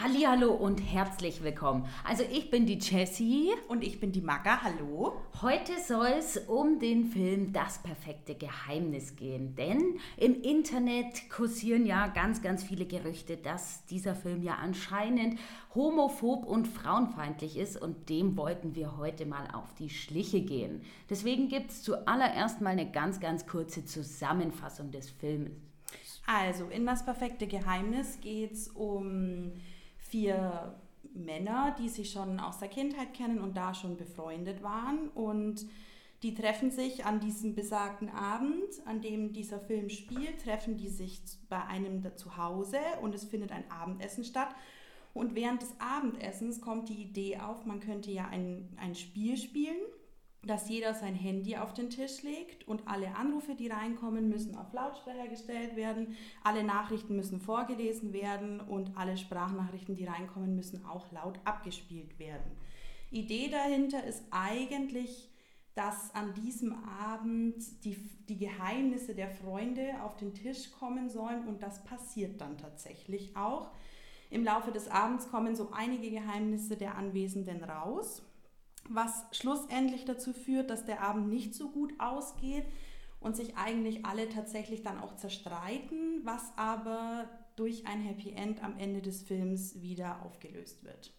Hallo 0.00 0.52
und 0.52 0.78
herzlich 0.78 1.42
willkommen. 1.42 1.84
Also 2.04 2.22
ich 2.30 2.52
bin 2.52 2.66
die 2.66 2.78
Jessie 2.78 3.50
und 3.66 3.82
ich 3.82 3.98
bin 3.98 4.12
die 4.12 4.20
Magga. 4.20 4.62
Hallo. 4.62 5.16
Heute 5.42 5.72
soll 5.84 6.14
es 6.16 6.36
um 6.36 6.78
den 6.78 7.06
Film 7.06 7.52
Das 7.52 7.82
perfekte 7.82 8.36
Geheimnis 8.36 9.16
gehen, 9.16 9.56
denn 9.56 9.98
im 10.16 10.40
Internet 10.40 11.28
kursieren 11.28 11.84
ja 11.84 12.06
ganz 12.06 12.42
ganz 12.42 12.62
viele 12.62 12.86
Gerüchte, 12.86 13.38
dass 13.38 13.86
dieser 13.86 14.14
Film 14.14 14.44
ja 14.44 14.54
anscheinend 14.62 15.40
homophob 15.74 16.46
und 16.46 16.68
frauenfeindlich 16.68 17.56
ist 17.56 17.76
und 17.76 18.08
dem 18.08 18.36
wollten 18.36 18.76
wir 18.76 18.98
heute 18.98 19.26
mal 19.26 19.48
auf 19.52 19.74
die 19.74 19.90
Schliche 19.90 20.42
gehen. 20.42 20.82
Deswegen 21.10 21.48
gibt 21.48 21.72
es 21.72 21.82
zuallererst 21.82 22.60
mal 22.60 22.70
eine 22.70 22.88
ganz 22.88 23.18
ganz 23.18 23.48
kurze 23.48 23.84
Zusammenfassung 23.84 24.92
des 24.92 25.10
Films. 25.10 25.50
Also, 26.24 26.66
in 26.66 26.86
das 26.86 27.04
perfekte 27.04 27.48
Geheimnis 27.48 28.20
geht 28.20 28.52
es 28.52 28.68
um 28.68 29.54
vier 30.08 30.74
Männer, 31.14 31.74
die 31.78 31.88
sich 31.88 32.10
schon 32.10 32.40
aus 32.40 32.58
der 32.58 32.68
Kindheit 32.68 33.14
kennen 33.14 33.40
und 33.40 33.56
da 33.56 33.74
schon 33.74 33.96
befreundet 33.96 34.62
waren. 34.62 35.08
Und 35.08 35.66
die 36.22 36.34
treffen 36.34 36.70
sich 36.70 37.04
an 37.04 37.20
diesem 37.20 37.54
besagten 37.54 38.08
Abend, 38.08 38.86
an 38.86 39.00
dem 39.00 39.32
dieser 39.32 39.60
Film 39.60 39.88
spielt, 39.88 40.42
treffen 40.42 40.76
die 40.76 40.88
sich 40.88 41.20
bei 41.48 41.62
einem 41.64 42.04
zu 42.16 42.36
Hause 42.36 42.78
und 43.02 43.14
es 43.14 43.24
findet 43.24 43.52
ein 43.52 43.70
Abendessen 43.70 44.24
statt. 44.24 44.54
Und 45.14 45.34
während 45.34 45.62
des 45.62 45.74
Abendessens 45.80 46.60
kommt 46.60 46.88
die 46.88 47.02
Idee 47.02 47.38
auf, 47.38 47.64
man 47.64 47.80
könnte 47.80 48.10
ja 48.10 48.28
ein, 48.28 48.68
ein 48.76 48.94
Spiel 48.94 49.36
spielen 49.36 49.78
dass 50.42 50.68
jeder 50.68 50.94
sein 50.94 51.14
Handy 51.14 51.56
auf 51.56 51.74
den 51.74 51.90
Tisch 51.90 52.22
legt 52.22 52.66
und 52.68 52.86
alle 52.86 53.16
Anrufe, 53.16 53.54
die 53.54 53.68
reinkommen, 53.68 54.28
müssen 54.28 54.54
auf 54.54 54.72
Lautsprecher 54.72 55.26
gestellt 55.26 55.74
werden, 55.74 56.16
alle 56.44 56.62
Nachrichten 56.62 57.16
müssen 57.16 57.40
vorgelesen 57.40 58.12
werden 58.12 58.60
und 58.60 58.96
alle 58.96 59.16
Sprachnachrichten, 59.16 59.96
die 59.96 60.04
reinkommen, 60.04 60.54
müssen 60.54 60.84
auch 60.84 61.10
laut 61.10 61.40
abgespielt 61.44 62.18
werden. 62.18 62.52
Idee 63.10 63.48
dahinter 63.50 64.04
ist 64.04 64.22
eigentlich, 64.30 65.28
dass 65.74 66.14
an 66.14 66.34
diesem 66.34 66.74
Abend 66.84 67.84
die, 67.84 67.96
die 68.28 68.38
Geheimnisse 68.38 69.14
der 69.14 69.30
Freunde 69.30 70.02
auf 70.02 70.16
den 70.16 70.34
Tisch 70.34 70.70
kommen 70.72 71.08
sollen 71.08 71.46
und 71.46 71.62
das 71.62 71.84
passiert 71.84 72.40
dann 72.40 72.58
tatsächlich 72.58 73.36
auch. 73.36 73.70
Im 74.30 74.44
Laufe 74.44 74.72
des 74.72 74.88
Abends 74.88 75.30
kommen 75.30 75.56
so 75.56 75.70
einige 75.72 76.10
Geheimnisse 76.10 76.76
der 76.76 76.96
Anwesenden 76.96 77.64
raus 77.64 78.22
was 78.90 79.24
schlussendlich 79.32 80.04
dazu 80.04 80.32
führt, 80.32 80.70
dass 80.70 80.84
der 80.84 81.02
Abend 81.02 81.28
nicht 81.28 81.54
so 81.54 81.70
gut 81.70 81.92
ausgeht 81.98 82.64
und 83.20 83.36
sich 83.36 83.56
eigentlich 83.56 84.04
alle 84.04 84.28
tatsächlich 84.28 84.82
dann 84.82 85.00
auch 85.00 85.16
zerstreiten, 85.16 86.20
was 86.24 86.52
aber 86.56 87.28
durch 87.56 87.86
ein 87.86 88.00
Happy 88.00 88.30
End 88.30 88.62
am 88.62 88.78
Ende 88.78 89.02
des 89.02 89.22
Films 89.22 89.80
wieder 89.80 90.22
aufgelöst 90.24 90.84
wird. 90.84 91.12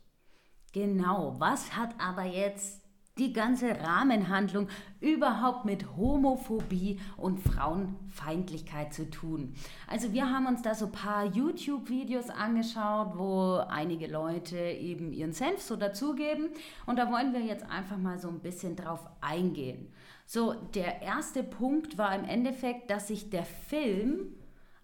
Genau, 0.72 1.36
was 1.40 1.76
hat 1.76 1.96
aber 2.00 2.24
jetzt 2.24 2.82
die 3.20 3.34
ganze 3.34 3.80
Rahmenhandlung 3.80 4.68
überhaupt 5.02 5.66
mit 5.66 5.98
Homophobie 5.98 7.00
und 7.18 7.40
Frauenfeindlichkeit 7.40 8.94
zu 8.94 9.10
tun. 9.10 9.54
Also 9.88 10.14
wir 10.14 10.30
haben 10.30 10.48
uns 10.48 10.62
da 10.62 10.74
so 10.74 10.86
ein 10.86 10.92
paar 10.92 11.26
YouTube-Videos 11.26 12.30
angeschaut, 12.30 13.18
wo 13.18 13.62
einige 13.70 14.08
Leute 14.08 14.58
eben 14.58 15.14
ihren 15.14 15.34
Senf 15.34 15.62
so 15.62 15.76
dazugeben 15.76 16.50
und 16.86 16.98
da 16.98 17.12
wollen 17.12 17.34
wir 17.34 17.42
jetzt 17.42 17.70
einfach 17.70 17.98
mal 17.98 18.18
so 18.18 18.30
ein 18.30 18.40
bisschen 18.40 18.76
drauf 18.76 19.06
eingehen. 19.22 19.92
So, 20.26 20.54
der 20.76 21.02
erste 21.02 21.44
Punkt 21.44 21.98
war 21.98 22.14
im 22.16 22.24
Endeffekt, 22.24 22.92
dass 22.92 23.08
sich 23.08 23.30
der 23.30 23.46
Film 23.46 24.34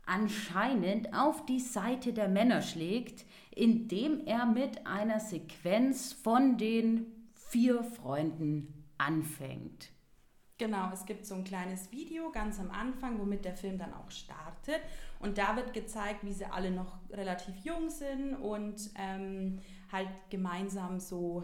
anscheinend 0.05 1.13
auf 1.13 1.45
die 1.45 1.59
Seite 1.59 2.13
der 2.13 2.27
Männer 2.27 2.61
schlägt, 2.61 3.25
indem 3.55 4.25
er 4.25 4.45
mit 4.45 4.85
einer 4.85 5.19
Sequenz 5.19 6.13
von 6.13 6.57
den 6.57 7.14
vier 7.49 7.83
Freunden 7.83 8.85
anfängt. 8.97 9.91
Genau, 10.57 10.89
es 10.93 11.05
gibt 11.05 11.25
so 11.25 11.35
ein 11.35 11.43
kleines 11.43 11.91
Video 11.91 12.31
ganz 12.31 12.59
am 12.59 12.71
Anfang, 12.71 13.19
womit 13.19 13.43
der 13.43 13.57
Film 13.57 13.77
dann 13.77 13.93
auch 13.93 14.09
startet. 14.09 14.79
Und 15.19 15.37
da 15.37 15.57
wird 15.57 15.73
gezeigt, 15.73 16.23
wie 16.23 16.31
sie 16.31 16.45
alle 16.45 16.71
noch 16.71 16.97
relativ 17.11 17.57
jung 17.57 17.89
sind 17.89 18.35
und 18.35 18.89
ähm, 18.95 19.59
halt 19.91 20.07
gemeinsam 20.29 21.01
so 21.01 21.43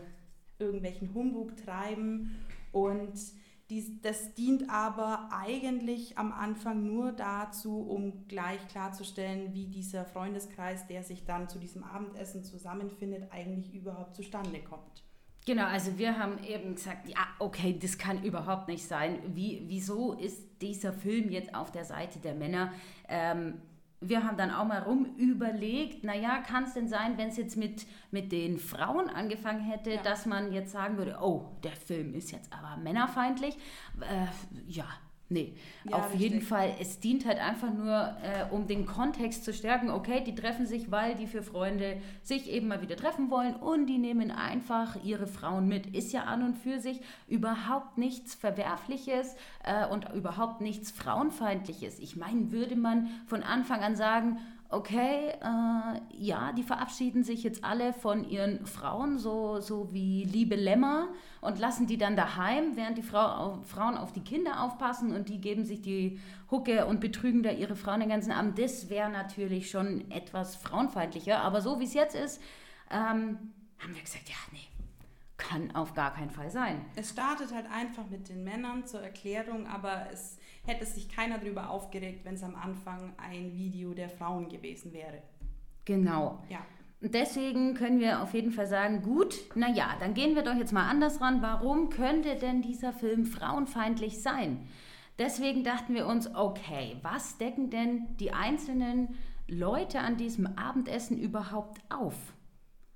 irgendwelchen 0.60 1.14
Humbug 1.14 1.58
treiben. 1.58 2.40
Und 2.72 3.20
dies, 3.70 4.02
das 4.02 4.34
dient 4.34 4.70
aber 4.70 5.30
eigentlich 5.32 6.18
am 6.18 6.32
Anfang 6.32 6.86
nur 6.86 7.12
dazu, 7.12 7.82
um 7.82 8.28
gleich 8.30 8.66
klarzustellen, 8.70 9.54
wie 9.54 9.68
dieser 9.68 10.06
Freundeskreis, 10.06 10.88
der 10.88 11.04
sich 11.04 11.26
dann 11.26 11.50
zu 11.50 11.60
diesem 11.60 11.84
Abendessen 11.84 12.46
zusammenfindet, 12.46 13.32
eigentlich 13.32 13.74
überhaupt 13.74 14.16
zustande 14.16 14.62
kommt. 14.62 15.04
Genau, 15.46 15.66
also 15.66 15.98
wir 15.98 16.20
haben 16.20 16.44
eben 16.44 16.76
gesagt, 16.76 17.10
ja, 17.10 17.18
okay, 17.40 17.78
das 17.80 17.98
kann 17.98 18.24
überhaupt 18.24 18.68
nicht 18.68 18.86
sein. 18.86 19.20
Wie, 19.34 19.64
wieso 19.66 20.14
ist 20.14 20.62
dieser 20.62 20.94
Film 20.94 21.32
jetzt 21.32 21.56
auf 21.56 21.72
der 21.72 21.84
Seite 21.84 22.20
der 22.20 22.36
Männer? 22.36 22.72
Ähm, 23.08 23.60
wir 24.02 24.24
haben 24.24 24.38
dann 24.38 24.52
auch 24.52 24.66
mal 24.66 24.80
rum 24.80 25.06
überlegt, 25.18 26.04
naja, 26.04 26.42
kann 26.42 26.64
es 26.64 26.74
denn 26.74 26.88
sein, 26.88 27.18
wenn 27.18 27.30
es 27.30 27.38
jetzt 27.38 27.56
mit, 27.56 27.86
mit 28.10 28.32
den 28.32 28.58
Frauen 28.58 29.10
angefangen 29.10 29.62
hätte, 29.62 29.92
ja. 29.92 30.02
dass 30.02 30.26
man 30.26 30.52
jetzt 30.52 30.72
sagen 30.72 30.98
würde, 30.98 31.18
oh, 31.22 31.46
der 31.64 31.72
Film 31.72 32.14
ist 32.16 32.32
jetzt 32.32 32.52
aber 32.52 32.78
männerfeindlich? 32.82 33.56
Äh, 34.00 34.26
ja, 34.68 34.86
Nee, 35.32 35.54
ja, 35.86 35.96
auf 35.96 36.12
richtig. 36.12 36.22
jeden 36.22 36.42
Fall. 36.42 36.76
Es 36.82 37.00
dient 37.00 37.26
halt 37.26 37.40
einfach 37.40 37.74
nur, 37.74 38.18
äh, 38.22 38.54
um 38.54 38.68
den 38.68 38.86
Kontext 38.86 39.46
zu 39.46 39.54
stärken. 39.54 39.90
Okay, 39.90 40.22
die 40.26 40.36
treffen 40.36 40.66
sich, 40.66 40.92
weil 40.92 41.16
die 41.16 41.26
für 41.26 41.42
Freunde 41.42 42.02
sich 42.22 42.50
eben 42.50 42.68
mal 42.68 42.82
wieder 42.82 42.98
treffen 42.98 43.32
wollen 43.32 43.56
und 43.56 43.86
die 43.86 43.98
nehmen 43.98 44.30
einfach 44.30 45.02
ihre 45.06 45.28
Frauen 45.28 45.70
mit. 45.70 45.96
Ist 45.96 46.12
ja 46.12 46.24
an 46.24 46.44
und 46.44 46.58
für 46.58 46.80
sich 46.80 47.00
überhaupt 47.30 47.98
nichts 47.98 48.36
Verwerfliches 48.36 49.38
äh, 49.64 49.88
und 49.88 50.10
überhaupt 50.14 50.60
nichts 50.60 50.92
Frauenfeindliches. 50.92 52.00
Ich 52.00 52.18
meine, 52.18 52.52
würde 52.52 52.76
man 52.76 53.08
von 53.26 53.42
Anfang 53.42 53.80
an 53.80 53.96
sagen, 53.96 54.38
okay, 54.72 55.30
äh, 55.42 56.02
ja, 56.18 56.54
die 56.54 56.64
verabschieden 56.64 57.24
sich 57.24 57.44
jetzt 57.44 57.64
alle 57.64 57.94
von 57.94 58.28
ihren 58.28 58.66
Frauen, 58.66 59.20
so, 59.20 59.60
so 59.60 59.94
wie 59.94 60.24
liebe 60.24 60.56
Lämmer, 60.56 61.10
und 61.42 61.60
lassen 61.60 61.88
die 61.88 61.98
dann 61.98 62.16
daheim, 62.16 62.76
während 62.76 62.98
die 62.98 63.04
Frau, 63.04 63.62
Frauen 63.64 63.98
auf 63.98 64.14
die 64.14 64.24
Kinder 64.24 64.64
aufpassen 64.64 65.14
und 65.14 65.30
die 65.30 65.42
geben 65.42 65.66
sich 65.66 65.82
die 65.82 66.20
Hucke 66.50 66.86
und 66.86 67.02
betrügen 67.02 67.44
da 67.44 67.52
ihre 67.52 67.76
Frauen 67.76 68.00
den 68.00 68.10
ganzen 68.10 68.32
Abend. 68.32 68.58
Das 68.58 68.90
wäre 68.90 69.10
natürlich 69.10 69.70
schon 69.70 70.10
etwas 70.10 70.56
frauenfeindlicher, 70.56 71.40
aber 71.40 71.62
so 71.62 71.80
wie 71.80 71.86
es 71.86 71.94
jetzt 71.94 72.16
ist, 72.16 72.42
ähm, 72.90 73.54
haben 73.80 73.96
wir 73.96 74.02
gesagt, 74.02 74.30
ja, 74.30 74.36
nee, 74.52 74.68
kann 75.38 75.76
auf 75.76 75.94
gar 75.94 76.14
keinen 76.14 76.32
Fall 76.32 76.50
sein. 76.50 76.86
Es 76.96 77.10
startet 77.10 77.54
halt 77.54 77.66
einfach 77.72 78.08
mit 78.10 78.30
den 78.30 78.44
Männern 78.44 78.86
zur 78.86 79.02
Erklärung, 79.02 79.68
aber 79.68 80.08
es 80.14 80.38
hätte 80.64 80.86
sich 80.86 81.10
keiner 81.10 81.38
darüber 81.38 81.70
aufgeregt, 81.70 82.26
wenn 82.26 82.36
es 82.36 82.44
am 82.44 82.56
Anfang 82.56 83.14
ein 83.18 83.54
Video 83.56 83.94
der 83.94 84.10
Frauen 84.10 84.50
gewesen 84.50 84.94
wäre. 84.94 85.22
Genau. 85.86 86.44
Ja. 86.50 86.60
Deswegen 87.04 87.74
können 87.74 88.00
wir 88.00 88.22
auf 88.22 88.36
jeden 88.36 88.52
Fall 88.52 88.68
sagen, 88.68 89.02
gut, 89.02 89.36
naja, 89.56 89.96
dann 90.00 90.14
gehen 90.14 90.36
wir 90.36 90.44
doch 90.44 90.56
jetzt 90.56 90.72
mal 90.72 90.88
anders 90.88 91.20
ran. 91.20 91.42
Warum 91.42 91.90
könnte 91.90 92.36
denn 92.36 92.62
dieser 92.62 92.94
Film 92.94 93.26
frauenfeindlich 93.26 94.22
sein? 94.22 94.68
Deswegen 95.18 95.64
dachten 95.64 95.96
wir 95.96 96.06
uns, 96.06 96.34
okay, 96.36 96.98
was 97.02 97.40
decken 97.40 97.72
denn 97.72 98.16
die 98.18 98.34
einzelnen 98.34 99.16
Leute 99.48 100.00
an 100.00 100.18
diesem 100.18 100.46
Abendessen 100.58 101.20
überhaupt 101.20 101.82
auf? 101.90 102.16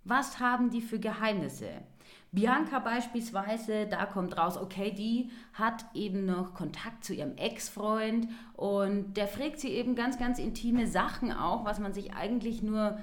Was 0.04 0.40
haben 0.40 0.70
die 0.70 0.81
für 0.81 1.00
Geheimnisse? 1.00 1.70
Bianca 2.35 2.79
beispielsweise, 2.79 3.88
da 3.88 4.06
kommt 4.06 4.38
raus, 4.38 4.57
okay, 4.57 4.91
die 4.91 5.31
hat 5.53 5.85
eben 5.94 6.25
noch 6.25 6.53
Kontakt 6.53 7.06
zu 7.06 7.13
ihrem 7.13 7.38
Ex-Freund 7.38 8.28
und 8.53 9.16
der 9.16 9.28
fragt 9.28 9.59
sie 9.59 9.69
eben 9.69 9.96
ganz, 9.96 10.19
ganz 10.19 10.38
intime 10.38 10.85
Sachen 10.85 11.31
auch, 11.31 11.63
was 11.63 11.79
man 11.79 11.94
sich 11.94 12.13
eigentlich 12.13 12.62
nur, 12.62 13.00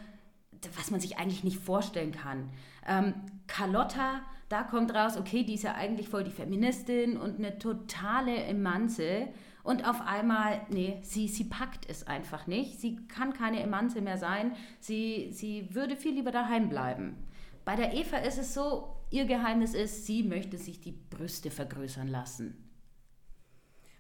was 0.77 0.91
man 0.91 1.01
sich 1.01 1.17
eigentlich 1.19 1.45
nicht 1.45 1.59
vorstellen 1.59 2.13
kann. 2.13 2.51
Ähm, 2.87 3.15
Carlotta, 3.47 4.21
da 4.51 4.63
kommt 4.65 4.95
raus, 4.95 5.17
okay, 5.17 5.45
die 5.45 5.55
ist 5.55 5.65
ja 5.65 5.75
eigentlich 5.75 6.11
voll 6.11 6.25
die 6.25 6.31
Feministin 6.31 7.17
und 7.17 7.39
eine 7.39 7.59
totale 7.59 8.37
Emanze. 8.37 9.29
Und 9.63 9.89
auf 9.89 10.03
einmal, 10.03 10.61
nee, 10.69 10.99
sie, 11.03 11.27
sie 11.29 11.45
packt 11.45 11.89
es 11.89 12.07
einfach 12.07 12.47
nicht. 12.47 12.81
Sie 12.81 12.97
kann 13.07 13.33
keine 13.33 13.63
Emanze 13.63 14.03
mehr 14.03 14.19
sein. 14.19 14.53
Sie, 14.79 15.31
sie 15.33 15.75
würde 15.75 15.97
viel 15.97 16.15
lieber 16.15 16.33
daheim 16.33 16.69
bleiben. 16.69 17.17
Bei 17.65 17.77
der 17.77 17.95
Eva 17.95 18.19
ist 18.19 18.39
es 18.39 18.53
so, 18.53 18.95
Ihr 19.13 19.27
Geheimnis 19.27 19.75
ist, 19.75 20.07
sie 20.07 20.23
möchte 20.23 20.57
sich 20.57 20.81
die 20.81 20.93
Brüste 20.93 21.51
vergrößern 21.51 22.09
lassen. 22.09 22.57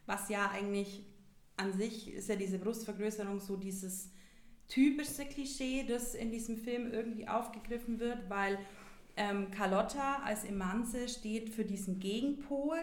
Was 0.07 0.31
ja 0.31 0.51
eigentlich 0.51 1.05
an 1.59 1.75
sich 1.75 2.15
ist 2.15 2.31
ja 2.31 2.37
diese 2.37 2.59
Brustvergrößerung 2.59 3.39
so 3.39 3.57
dieses 3.57 4.11
typischste 4.69 5.27
Klischee, 5.27 5.85
das 5.87 6.15
in 6.15 6.31
diesem 6.31 6.57
Film 6.57 6.91
irgendwie 6.91 7.29
aufgegriffen 7.29 8.01
wird, 8.01 8.31
weil 8.31 8.59
ähm, 9.19 9.51
Carlotta 9.51 10.23
als 10.25 10.45
Emanze 10.45 11.07
steht 11.11 11.51
für 11.51 11.67
diesen 11.67 12.01
Gegenpol, 12.01 12.79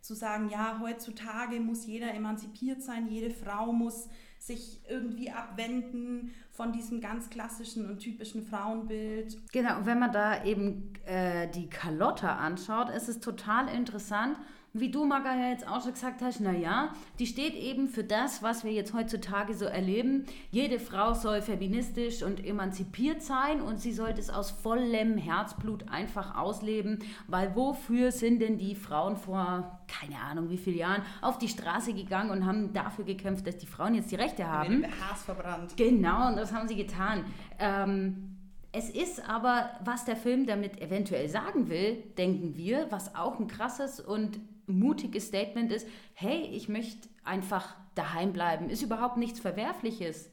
zu 0.00 0.14
sagen, 0.14 0.48
ja, 0.48 0.80
heutzutage 0.80 1.60
muss 1.60 1.84
jeder 1.84 2.14
emanzipiert 2.14 2.82
sein, 2.82 3.08
jede 3.08 3.30
Frau 3.30 3.72
muss 3.72 4.08
sich 4.46 4.80
irgendwie 4.88 5.30
abwenden 5.30 6.34
von 6.50 6.72
diesem 6.72 7.00
ganz 7.00 7.30
klassischen 7.30 7.88
und 7.88 7.98
typischen 7.98 8.42
Frauenbild. 8.46 9.38
Genau, 9.52 9.76
wenn 9.84 9.98
man 9.98 10.12
da 10.12 10.44
eben 10.44 10.92
äh, 11.06 11.48
die 11.48 11.68
Carlotta 11.68 12.36
anschaut, 12.36 12.90
ist 12.90 13.08
es 13.08 13.20
total 13.20 13.68
interessant 13.68 14.38
wie 14.76 14.90
du, 14.90 15.04
Maga, 15.04 15.36
ja 15.36 15.50
jetzt 15.50 15.68
auch 15.68 15.80
schon 15.82 15.92
gesagt 15.92 16.20
hast, 16.20 16.40
naja, 16.40 16.92
die 17.20 17.28
steht 17.28 17.54
eben 17.54 17.88
für 17.88 18.02
das, 18.02 18.42
was 18.42 18.64
wir 18.64 18.72
jetzt 18.72 18.92
heutzutage 18.92 19.54
so 19.54 19.66
erleben. 19.66 20.26
Jede 20.50 20.80
Frau 20.80 21.14
soll 21.14 21.42
feministisch 21.42 22.24
und 22.24 22.44
emanzipiert 22.44 23.22
sein 23.22 23.60
und 23.60 23.80
sie 23.80 23.92
sollte 23.92 24.20
es 24.20 24.30
aus 24.30 24.50
vollem 24.50 25.16
Herzblut 25.16 25.88
einfach 25.88 26.36
ausleben, 26.36 26.98
weil 27.28 27.54
wofür 27.54 28.10
sind 28.10 28.40
denn 28.40 28.58
die 28.58 28.74
Frauen 28.74 29.16
vor, 29.16 29.78
keine 29.86 30.20
Ahnung 30.20 30.50
wie 30.50 30.58
vielen 30.58 30.78
Jahren, 30.78 31.02
auf 31.22 31.38
die 31.38 31.48
Straße 31.48 31.94
gegangen 31.94 32.30
und 32.30 32.44
haben 32.44 32.72
dafür 32.72 33.04
gekämpft, 33.04 33.46
dass 33.46 33.56
die 33.56 33.66
Frauen 33.66 33.94
jetzt 33.94 34.10
die 34.10 34.16
Rechte 34.16 34.50
haben? 34.50 34.80
Mit 34.80 34.90
Hass 34.90 35.22
verbrannt. 35.22 35.76
Genau, 35.76 36.28
und 36.28 36.36
das 36.36 36.52
haben 36.52 36.66
sie 36.66 36.76
getan. 36.76 37.24
Ähm, 37.60 38.33
es 38.74 38.90
ist 38.90 39.28
aber, 39.28 39.70
was 39.84 40.04
der 40.04 40.16
Film 40.16 40.46
damit 40.46 40.80
eventuell 40.80 41.28
sagen 41.28 41.68
will, 41.68 42.02
denken 42.18 42.56
wir, 42.56 42.90
was 42.90 43.14
auch 43.14 43.38
ein 43.38 43.46
krasses 43.46 44.00
und 44.00 44.40
mutiges 44.66 45.28
Statement 45.28 45.70
ist, 45.70 45.86
hey, 46.12 46.48
ich 46.52 46.68
möchte 46.68 47.08
einfach 47.22 47.76
daheim 47.94 48.32
bleiben, 48.32 48.68
ist 48.68 48.82
überhaupt 48.82 49.16
nichts 49.16 49.38
Verwerfliches. 49.38 50.28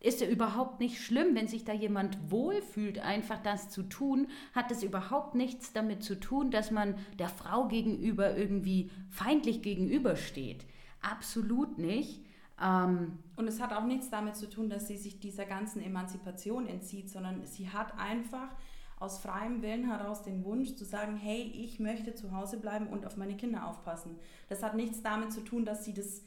Ist 0.00 0.20
ja 0.20 0.26
überhaupt 0.26 0.80
nicht 0.80 1.00
schlimm, 1.00 1.36
wenn 1.36 1.46
sich 1.46 1.64
da 1.64 1.72
jemand 1.72 2.32
wohlfühlt, 2.32 2.98
einfach 2.98 3.38
das 3.38 3.70
zu 3.70 3.84
tun, 3.84 4.26
hat 4.54 4.72
es 4.72 4.82
überhaupt 4.82 5.36
nichts 5.36 5.72
damit 5.72 6.02
zu 6.02 6.18
tun, 6.18 6.50
dass 6.50 6.72
man 6.72 6.96
der 7.20 7.28
Frau 7.28 7.68
gegenüber 7.68 8.36
irgendwie 8.36 8.90
feindlich 9.08 9.62
gegenübersteht. 9.62 10.66
Absolut 11.00 11.78
nicht. 11.78 12.24
Ähm, 12.62 13.18
und 13.36 13.46
es 13.46 13.60
hat 13.60 13.72
auch 13.72 13.84
nichts 13.84 14.10
damit 14.10 14.36
zu 14.36 14.48
tun, 14.48 14.68
dass 14.68 14.88
sie 14.88 14.96
sich 14.96 15.20
dieser 15.20 15.44
ganzen 15.44 15.82
Emanzipation 15.82 16.66
entzieht, 16.66 17.10
sondern 17.10 17.46
sie 17.46 17.70
hat 17.70 17.98
einfach 17.98 18.48
aus 18.98 19.18
freiem 19.18 19.62
Willen 19.62 19.86
heraus 19.86 20.22
den 20.22 20.44
Wunsch 20.44 20.74
zu 20.74 20.84
sagen, 20.84 21.16
hey, 21.16 21.42
ich 21.42 21.78
möchte 21.78 22.14
zu 22.14 22.32
Hause 22.32 22.58
bleiben 22.58 22.88
und 22.88 23.06
auf 23.06 23.16
meine 23.16 23.36
Kinder 23.36 23.66
aufpassen. 23.68 24.18
Das 24.48 24.62
hat 24.62 24.74
nichts 24.74 25.02
damit 25.02 25.32
zu 25.32 25.42
tun, 25.42 25.64
dass 25.64 25.84
sie 25.84 25.94
das 25.94 26.22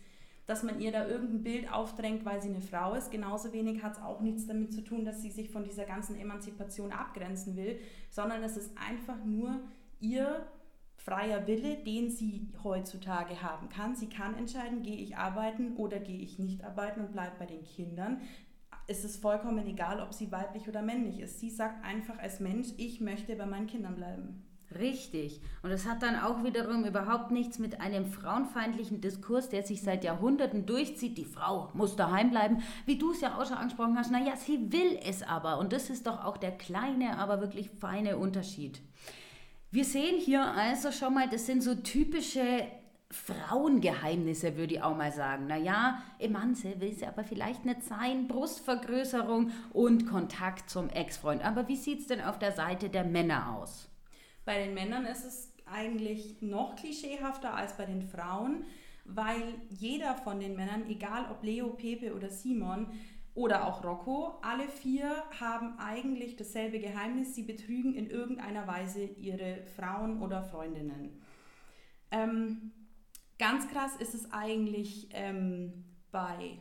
dass 0.47 0.63
man 0.63 0.81
ihr 0.81 0.91
da 0.91 1.07
irgendein 1.07 1.43
Bild 1.43 1.71
aufdrängt, 1.71 2.25
weil 2.25 2.41
sie 2.41 2.49
eine 2.49 2.61
Frau 2.61 2.93
ist. 2.93 3.11
Genauso 3.11 3.53
wenig 3.53 3.83
hat 3.83 3.93
es 3.93 4.01
auch 4.01 4.21
nichts 4.21 4.47
damit 4.47 4.73
zu 4.73 4.83
tun, 4.83 5.05
dass 5.05 5.21
sie 5.21 5.31
sich 5.31 5.49
von 5.49 5.63
dieser 5.63 5.85
ganzen 5.85 6.19
Emanzipation 6.19 6.91
abgrenzen 6.91 7.55
will, 7.55 7.79
sondern 8.09 8.43
es 8.43 8.57
ist 8.57 8.71
einfach 8.77 9.23
nur 9.23 9.59
ihr 9.99 10.45
freier 11.03 11.47
Wille, 11.47 11.77
den 11.77 12.09
sie 12.09 12.47
heutzutage 12.63 13.41
haben 13.41 13.69
kann. 13.69 13.95
Sie 13.95 14.09
kann 14.09 14.37
entscheiden, 14.37 14.83
gehe 14.83 14.97
ich 14.97 15.17
arbeiten 15.17 15.75
oder 15.75 15.99
gehe 15.99 16.19
ich 16.19 16.39
nicht 16.39 16.63
arbeiten 16.63 17.01
und 17.01 17.11
bleibe 17.11 17.35
bei 17.39 17.45
den 17.45 17.63
Kindern 17.63 18.21
ist 18.87 19.05
es 19.05 19.15
vollkommen 19.15 19.65
egal, 19.67 20.01
ob 20.01 20.13
sie 20.13 20.31
weiblich 20.31 20.67
oder 20.67 20.81
männlich 20.81 21.19
ist. 21.19 21.39
Sie 21.39 21.49
sagt 21.49 21.83
einfach 21.85 22.19
als 22.19 22.39
Mensch, 22.39 22.69
ich 22.77 22.99
möchte 22.99 23.35
bei 23.35 23.45
meinen 23.45 23.67
Kindern 23.67 23.95
bleiben. 23.95 24.43
Richtig. 24.79 25.41
Und 25.63 25.69
das 25.69 25.85
hat 25.85 26.01
dann 26.01 26.17
auch 26.17 26.43
wiederum 26.43 26.85
überhaupt 26.85 27.31
nichts 27.31 27.59
mit 27.59 27.81
einem 27.81 28.05
frauenfeindlichen 28.05 29.01
Diskurs, 29.01 29.49
der 29.49 29.63
sich 29.63 29.81
seit 29.81 30.03
Jahrhunderten 30.03 30.65
durchzieht. 30.65 31.17
Die 31.17 31.25
Frau 31.25 31.69
muss 31.73 31.97
daheim 31.97 32.29
bleiben. 32.29 32.63
Wie 32.85 32.97
du 32.97 33.11
es 33.11 33.19
ja 33.19 33.37
auch 33.37 33.45
schon 33.45 33.57
angesprochen 33.57 33.97
hast, 33.97 34.11
naja, 34.11 34.35
sie 34.37 34.71
will 34.71 34.97
es 35.05 35.23
aber. 35.23 35.59
Und 35.59 35.73
das 35.73 35.89
ist 35.89 36.07
doch 36.07 36.23
auch 36.23 36.37
der 36.37 36.51
kleine, 36.51 37.17
aber 37.17 37.41
wirklich 37.41 37.69
feine 37.69 38.17
Unterschied. 38.17 38.81
Wir 39.73 39.85
sehen 39.85 40.19
hier 40.19 40.43
also 40.43 40.91
schon 40.91 41.13
mal, 41.13 41.29
das 41.29 41.45
sind 41.45 41.63
so 41.63 41.75
typische 41.75 42.67
Frauengeheimnisse, 43.09 44.57
würde 44.57 44.75
ich 44.75 44.81
auch 44.81 44.97
mal 44.97 45.13
sagen. 45.13 45.47
Naja, 45.47 46.03
Emanze 46.19 46.81
will 46.81 46.91
sie 46.91 47.05
aber 47.05 47.23
vielleicht 47.23 47.63
nicht 47.63 47.83
sein, 47.83 48.27
Brustvergrößerung 48.27 49.51
und 49.71 50.07
Kontakt 50.07 50.69
zum 50.69 50.89
Ex-Freund. 50.89 51.45
Aber 51.45 51.69
wie 51.69 51.77
sieht 51.77 52.01
es 52.01 52.07
denn 52.07 52.19
auf 52.19 52.37
der 52.37 52.51
Seite 52.51 52.89
der 52.89 53.05
Männer 53.05 53.55
aus? 53.55 53.87
Bei 54.43 54.61
den 54.61 54.73
Männern 54.73 55.05
ist 55.05 55.23
es 55.23 55.53
eigentlich 55.65 56.41
noch 56.41 56.75
klischeehafter 56.75 57.53
als 57.53 57.77
bei 57.77 57.85
den 57.85 58.01
Frauen, 58.01 58.65
weil 59.05 59.53
jeder 59.69 60.15
von 60.15 60.41
den 60.41 60.57
Männern, 60.57 60.85
egal 60.89 61.31
ob 61.31 61.43
Leo, 61.43 61.69
Pepe 61.69 62.13
oder 62.13 62.29
Simon 62.29 62.87
oder 63.33 63.67
auch 63.67 63.83
Rocco, 63.83 64.39
alle 64.41 64.67
vier 64.67 65.23
haben 65.39 65.79
eigentlich 65.79 66.35
dasselbe 66.35 66.79
Geheimnis. 66.79 67.35
Sie 67.35 67.43
betrügen 67.43 67.93
in 67.93 68.09
irgendeiner 68.09 68.67
Weise 68.67 69.03
ihre 69.03 69.63
Frauen 69.75 70.21
oder 70.21 70.43
Freundinnen. 70.43 71.21
Ähm, 72.11 72.73
Ganz 73.41 73.67
krass 73.69 73.95
ist 73.95 74.13
es 74.13 74.31
eigentlich 74.31 75.09
ähm, 75.13 75.83
bei 76.11 76.59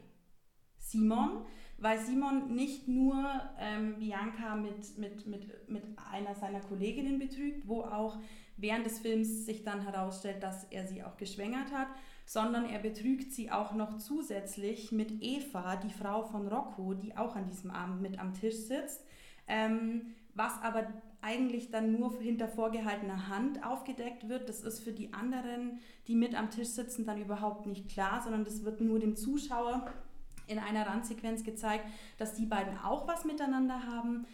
Simon, 0.79 1.45
weil 1.77 1.99
Simon 1.99 2.55
nicht 2.55 2.89
nur 2.89 3.23
ähm, 3.59 3.99
Bianca 3.99 4.57
mit, 4.57 4.97
mit, 4.97 5.27
mit, 5.27 5.69
mit 5.69 5.85
einer 6.11 6.35
seiner 6.35 6.61
Kolleginnen 6.61 7.19
betrügt, 7.19 7.69
wo 7.69 7.83
auch 7.83 8.19
während 8.57 8.87
des 8.87 9.01
Films 9.01 9.45
sich 9.45 9.63
dann 9.63 9.83
herausstellt, 9.83 10.43
dass 10.43 10.65
er 10.71 10.87
sie 10.87 11.03
auch 11.03 11.19
geschwängert 11.19 11.71
hat, 11.71 11.89
sondern 12.31 12.65
er 12.67 12.79
betrügt 12.79 13.33
sie 13.33 13.51
auch 13.51 13.75
noch 13.75 13.97
zusätzlich 13.97 14.93
mit 14.93 15.21
Eva, 15.21 15.75
die 15.75 15.91
Frau 15.91 16.23
von 16.23 16.47
Rocco, 16.47 16.95
die 16.95 17.17
auch 17.17 17.35
an 17.35 17.49
diesem 17.49 17.73
Abend 17.73 18.03
mit 18.03 18.21
am 18.21 18.35
Tisch 18.35 18.55
sitzt, 18.55 19.05
ähm, 19.49 20.15
was 20.35 20.53
aber 20.63 20.87
eigentlich 21.23 21.73
dann 21.73 21.91
nur 21.91 22.21
hinter 22.21 22.47
vorgehaltener 22.47 23.27
Hand 23.27 23.67
aufgedeckt 23.67 24.29
wird. 24.29 24.49
Das 24.49 24.61
ist 24.61 24.79
für 24.79 24.93
die 24.93 25.13
anderen, 25.13 25.81
die 26.07 26.15
mit 26.15 26.37
am 26.37 26.51
Tisch 26.51 26.69
sitzen, 26.69 27.05
dann 27.05 27.21
überhaupt 27.21 27.67
nicht 27.67 27.89
klar, 27.89 28.21
sondern 28.23 28.45
das 28.45 28.65
wird 28.65 28.81
nur 28.81 29.01
dem 29.01 29.17
Zuschauer 29.17 29.93
in 30.47 30.61
einer 30.61 30.87
Randsequenz 30.87 31.43
gezeigt, 31.43 31.85
dass 32.17 32.35
die 32.35 32.47
beiden 32.47 32.79
auch 32.79 33.09
was 33.09 33.25
miteinander 33.25 33.85
haben. 33.89 34.25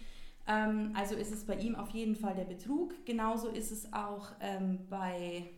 Ähm, 0.47 0.91
also 0.93 1.15
ist 1.15 1.33
es 1.33 1.47
bei 1.47 1.57
ihm 1.57 1.75
auf 1.75 1.89
jeden 1.89 2.15
Fall 2.15 2.35
der 2.35 2.45
Betrug. 2.45 3.07
Genauso 3.07 3.49
ist 3.49 3.73
es 3.73 3.91
auch 3.95 4.33
ähm, 4.43 4.81
bei 4.91 5.49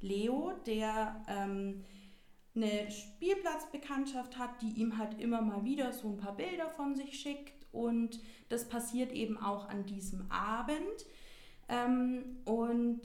Leo, 0.00 0.52
der 0.66 1.22
ähm, 1.28 1.84
eine 2.54 2.90
Spielplatzbekanntschaft 2.90 4.38
hat, 4.38 4.62
die 4.62 4.80
ihm 4.80 4.98
halt 4.98 5.20
immer 5.20 5.42
mal 5.42 5.64
wieder 5.64 5.92
so 5.92 6.08
ein 6.08 6.16
paar 6.16 6.36
Bilder 6.36 6.70
von 6.70 6.94
sich 6.94 7.20
schickt 7.20 7.66
und 7.72 8.20
das 8.48 8.68
passiert 8.68 9.12
eben 9.12 9.36
auch 9.36 9.68
an 9.68 9.84
diesem 9.84 10.30
Abend. 10.30 11.06
Ähm, 11.68 12.38
und 12.44 13.02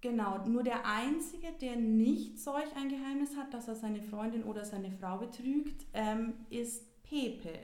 genau, 0.00 0.46
nur 0.46 0.62
der 0.62 0.86
Einzige, 0.86 1.52
der 1.60 1.76
nicht 1.76 2.38
solch 2.38 2.74
ein 2.76 2.88
Geheimnis 2.88 3.36
hat, 3.36 3.52
dass 3.52 3.68
er 3.68 3.74
seine 3.74 4.02
Freundin 4.02 4.44
oder 4.44 4.64
seine 4.64 4.90
Frau 4.90 5.18
betrügt, 5.18 5.86
ähm, 5.92 6.34
ist 6.50 7.02
Pepe. 7.02 7.58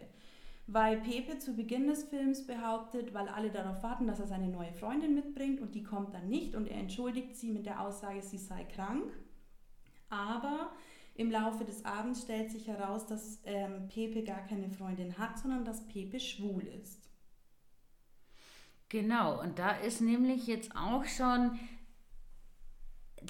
Weil 0.66 0.98
Pepe 1.00 1.38
zu 1.38 1.54
Beginn 1.54 1.86
des 1.86 2.04
Films 2.04 2.46
behauptet, 2.46 3.12
weil 3.12 3.28
alle 3.28 3.50
darauf 3.50 3.82
warten, 3.82 4.06
dass 4.06 4.20
er 4.20 4.26
seine 4.26 4.48
neue 4.48 4.72
Freundin 4.72 5.14
mitbringt 5.14 5.60
und 5.60 5.74
die 5.74 5.82
kommt 5.82 6.14
dann 6.14 6.28
nicht 6.28 6.54
und 6.54 6.66
er 6.66 6.78
entschuldigt 6.78 7.36
sie 7.36 7.50
mit 7.50 7.66
der 7.66 7.80
Aussage, 7.80 8.22
sie 8.22 8.38
sei 8.38 8.64
krank. 8.64 9.12
Aber 10.08 10.72
im 11.14 11.30
Laufe 11.30 11.64
des 11.64 11.84
Abends 11.84 12.22
stellt 12.22 12.50
sich 12.50 12.66
heraus, 12.66 13.06
dass 13.06 13.40
ähm, 13.44 13.88
Pepe 13.88 14.24
gar 14.24 14.46
keine 14.46 14.70
Freundin 14.70 15.18
hat, 15.18 15.38
sondern 15.38 15.64
dass 15.64 15.86
Pepe 15.86 16.18
schwul 16.18 16.66
ist. 16.82 17.08
Genau, 18.88 19.40
und 19.40 19.58
da 19.58 19.72
ist 19.72 20.00
nämlich 20.00 20.46
jetzt 20.46 20.74
auch 20.76 21.04
schon 21.04 21.58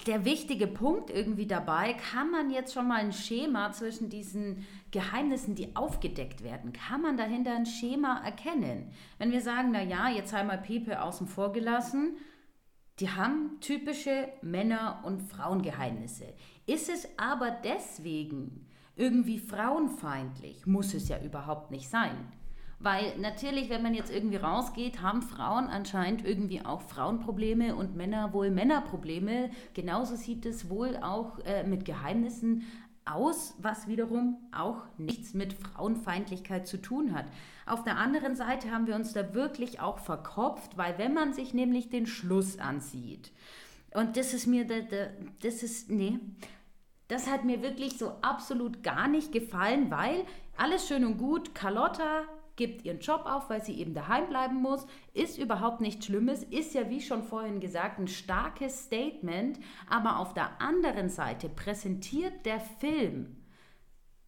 der 0.07 0.25
wichtige 0.25 0.67
Punkt 0.67 1.09
irgendwie 1.09 1.47
dabei, 1.47 1.93
kann 1.93 2.31
man 2.31 2.51
jetzt 2.51 2.73
schon 2.73 2.87
mal 2.87 2.99
ein 2.99 3.13
Schema 3.13 3.71
zwischen 3.71 4.09
diesen 4.09 4.65
Geheimnissen, 4.91 5.55
die 5.55 5.75
aufgedeckt 5.75 6.43
werden, 6.43 6.73
kann 6.73 7.01
man 7.01 7.17
dahinter 7.17 7.55
ein 7.55 7.65
Schema 7.65 8.21
erkennen? 8.23 8.91
Wenn 9.17 9.31
wir 9.31 9.41
sagen, 9.41 9.69
na 9.71 9.83
ja, 9.83 10.09
jetzt 10.09 10.33
einmal 10.33 10.57
Pepe 10.57 11.01
außen 11.01 11.27
vor 11.27 11.51
gelassen, 11.51 12.17
die 12.99 13.09
haben 13.09 13.57
typische 13.59 14.29
Männer- 14.41 15.01
und 15.03 15.21
Frauengeheimnisse. 15.21 16.33
Ist 16.65 16.89
es 16.89 17.07
aber 17.17 17.51
deswegen 17.51 18.67
irgendwie 18.95 19.39
frauenfeindlich? 19.39 20.65
Muss 20.65 20.93
es 20.93 21.09
ja 21.09 21.21
überhaupt 21.21 21.71
nicht 21.71 21.89
sein. 21.89 22.31
Weil 22.79 23.17
natürlich, 23.17 23.69
wenn 23.69 23.81
man 23.81 23.93
jetzt 23.93 24.11
irgendwie 24.11 24.37
rausgeht, 24.37 25.01
haben 25.01 25.21
Frauen 25.21 25.67
anscheinend 25.67 26.25
irgendwie 26.25 26.65
auch 26.65 26.81
Frauenprobleme 26.81 27.75
und 27.75 27.95
Männer 27.95 28.33
wohl 28.33 28.51
Männerprobleme. 28.51 29.49
Genauso 29.73 30.15
sieht 30.15 30.45
es 30.45 30.69
wohl 30.69 30.97
auch 30.97 31.39
äh, 31.45 31.63
mit 31.63 31.85
Geheimnissen 31.85 32.63
aus, 33.05 33.53
was 33.59 33.87
wiederum 33.87 34.37
auch 34.51 34.83
nichts 34.97 35.33
mit 35.33 35.53
Frauenfeindlichkeit 35.53 36.67
zu 36.67 36.81
tun 36.81 37.13
hat. 37.13 37.25
Auf 37.65 37.83
der 37.83 37.97
anderen 37.97 38.35
Seite 38.35 38.71
haben 38.71 38.87
wir 38.87 38.95
uns 38.95 39.13
da 39.13 39.33
wirklich 39.33 39.79
auch 39.79 39.99
verkopft, 39.99 40.77
weil 40.77 40.97
wenn 40.97 41.13
man 41.13 41.33
sich 41.33 41.53
nämlich 41.53 41.89
den 41.89 42.07
Schluss 42.07 42.59
ansieht, 42.59 43.31
und 43.93 44.17
das 44.17 44.33
ist 44.33 44.45
mir, 44.45 44.65
das 45.41 45.63
ist, 45.63 45.89
nee, 45.89 46.19
das 47.07 47.29
hat 47.29 47.45
mir 47.45 47.61
wirklich 47.61 47.97
so 47.97 48.11
absolut 48.21 48.83
gar 48.83 49.07
nicht 49.07 49.31
gefallen, 49.31 49.89
weil 49.89 50.25
alles 50.57 50.87
schön 50.87 51.05
und 51.05 51.17
gut, 51.17 51.55
Carlotta 51.55 52.23
gibt 52.55 52.85
ihren 52.85 52.99
Job 52.99 53.23
auf, 53.25 53.49
weil 53.49 53.63
sie 53.63 53.79
eben 53.79 53.93
daheim 53.93 54.27
bleiben 54.27 54.61
muss, 54.61 54.85
ist 55.13 55.37
überhaupt 55.37 55.81
nichts 55.81 56.05
Schlimmes, 56.05 56.43
ist 56.43 56.73
ja 56.73 56.89
wie 56.89 57.01
schon 57.01 57.23
vorhin 57.23 57.59
gesagt 57.59 57.99
ein 57.99 58.07
starkes 58.07 58.85
Statement, 58.85 59.59
aber 59.89 60.19
auf 60.19 60.33
der 60.33 60.61
anderen 60.61 61.09
Seite 61.09 61.49
präsentiert 61.49 62.45
der 62.45 62.59
Film 62.59 63.35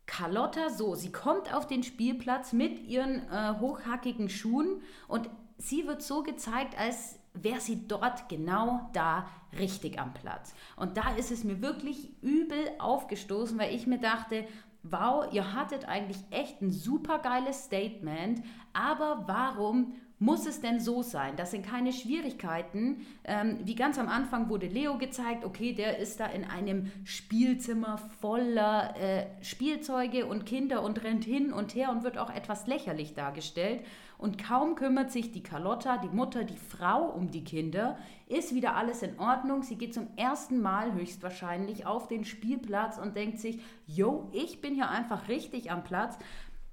Carlotta 0.07 0.69
so, 0.69 0.96
sie 0.96 1.12
kommt 1.12 1.53
auf 1.53 1.67
den 1.67 1.84
Spielplatz 1.84 2.53
mit 2.53 2.88
ihren 2.88 3.29
äh, 3.29 3.60
hochhackigen 3.60 4.29
Schuhen 4.29 4.81
und 5.07 5.29
sie 5.57 5.86
wird 5.86 6.01
so 6.01 6.24
gezeigt, 6.24 6.79
als 6.79 7.19
wäre 7.34 7.60
sie 7.60 7.88
dort 7.88 8.29
genau 8.29 8.89
da 8.93 9.27
richtig 9.60 10.00
am 10.00 10.13
Platz. 10.13 10.55
Und 10.75 10.98
da 10.98 11.13
ist 11.15 11.29
es 11.29 11.43
mir 11.43 11.62
wirklich 11.62 12.10
übel 12.22 12.57
aufgestoßen, 12.79 13.60
weil 13.60 13.75
ich 13.75 13.86
mir 13.86 14.00
dachte, 14.00 14.48
wow, 14.91 15.25
ihr 15.32 15.53
hattet 15.53 15.88
eigentlich 15.88 16.17
echt 16.32 16.62
ein 16.62 16.72
super 16.72 17.20
geiles 17.20 17.65
Statement, 17.65 18.44
aber 18.74 19.24
warum 19.27 19.94
muss 20.20 20.48
es 20.48 20.62
denn 20.62 20.79
so 20.79 21.03
sein? 21.03 21.36
Das 21.36 21.51
sind 21.51 21.65
keine 21.65 21.94
Schwierigkeiten. 21.94 23.06
Ähm, 23.24 23.60
wie 23.63 23.75
ganz 23.75 24.00
am 24.00 24.08
Anfang 24.08 24.50
wurde 24.50 24.67
Leo 24.67 24.98
gezeigt, 24.98 25.46
okay, 25.46 25.74
der 25.74 26.00
ist 26.00 26.20
da 26.20 26.25
in 26.25 26.44
einem 26.44 26.91
Spielzimmer 27.03 28.00
voller 28.20 28.96
äh, 28.98 29.27
Spielzeuge 29.44 30.25
und 30.25 30.46
Kinder 30.46 30.82
und 30.82 31.03
rennt 31.03 31.24
hin 31.24 31.53
und 31.53 31.75
her 31.75 31.91
und 31.91 32.03
wird 32.03 32.17
auch 32.17 32.34
etwas 32.34 32.65
lächerlich 32.65 33.13
dargestellt. 33.13 33.82
Und 34.17 34.43
kaum 34.43 34.75
kümmert 34.75 35.12
sich 35.12 35.31
die 35.31 35.43
Carlotta, 35.43 35.97
die 35.97 36.09
Mutter, 36.09 36.43
die 36.43 36.57
Frau 36.57 37.05
um 37.05 37.29
die 37.29 37.43
Kinder, 37.43 37.97
ist 38.27 38.55
wieder 38.55 38.75
alles 38.75 39.03
in 39.03 39.19
Ordnung. 39.19 39.62
Sie 39.62 39.77
geht 39.77 39.93
zum 39.93 40.07
ersten 40.17 40.59
Mal 40.59 40.93
höchstwahrscheinlich 40.93 41.86
auf 41.86 42.07
den 42.07 42.25
Spielplatz 42.25 42.97
und 42.97 43.15
denkt 43.15 43.39
sich, 43.39 43.62
yo, 43.86 44.29
ich 44.33 44.59
bin 44.59 44.74
hier 44.74 44.89
einfach 44.89 45.27
richtig 45.27 45.71
am 45.71 45.83
Platz. 45.83 46.17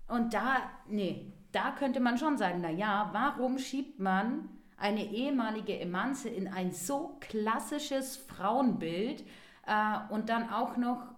Und 0.08 0.32
da, 0.32 0.56
nee, 0.88 1.32
da 1.52 1.70
könnte 1.70 2.00
man 2.00 2.16
schon 2.16 2.38
sagen, 2.38 2.62
naja, 2.62 3.10
warum 3.12 3.58
schiebt 3.58 4.00
man 4.00 4.48
eine 4.78 5.04
ehemalige 5.04 5.78
Emanze 5.78 6.30
in 6.30 6.48
ein 6.48 6.72
so 6.72 7.18
klassisches 7.20 8.16
Frauenbild 8.16 9.22
äh, 9.66 9.98
und 10.08 10.30
dann 10.30 10.48
auch 10.50 10.78
noch 10.78 11.14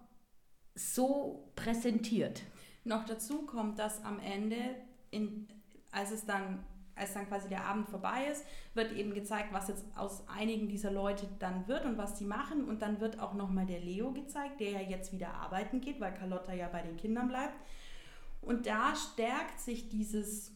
so 0.75 1.51
präsentiert? 1.55 2.43
Noch 2.83 3.05
dazu 3.05 3.45
kommt, 3.45 3.79
dass 3.79 4.03
am 4.03 4.19
Ende, 4.19 4.57
in, 5.09 5.47
als 5.91 6.11
es 6.11 6.25
dann 6.25 6.63
als 6.97 7.13
dann 7.13 7.27
quasi 7.27 7.47
der 7.47 7.65
Abend 7.65 7.87
vorbei 7.87 8.25
ist, 8.31 8.43
wird 8.73 8.91
eben 8.91 9.13
gezeigt, 9.13 9.53
was 9.53 9.67
jetzt 9.67 9.85
aus 9.95 10.23
einigen 10.27 10.67
dieser 10.67 10.91
Leute 10.91 11.27
dann 11.39 11.67
wird 11.67 11.85
und 11.85 11.97
was 11.97 12.17
sie 12.17 12.25
machen. 12.25 12.65
Und 12.65 12.81
dann 12.81 12.99
wird 12.99 13.19
auch 13.19 13.33
nochmal 13.33 13.65
der 13.65 13.79
Leo 13.79 14.11
gezeigt, 14.11 14.59
der 14.59 14.71
ja 14.71 14.81
jetzt 14.81 15.13
wieder 15.13 15.33
arbeiten 15.33 15.79
geht, 15.79 15.99
weil 15.99 16.13
Carlotta 16.13 16.53
ja 16.53 16.67
bei 16.67 16.81
den 16.81 16.97
Kindern 16.97 17.27
bleibt. 17.27 17.55
Und 18.41 18.65
da 18.65 18.95
stärkt 18.95 19.59
sich 19.59 19.89
dieses 19.89 20.51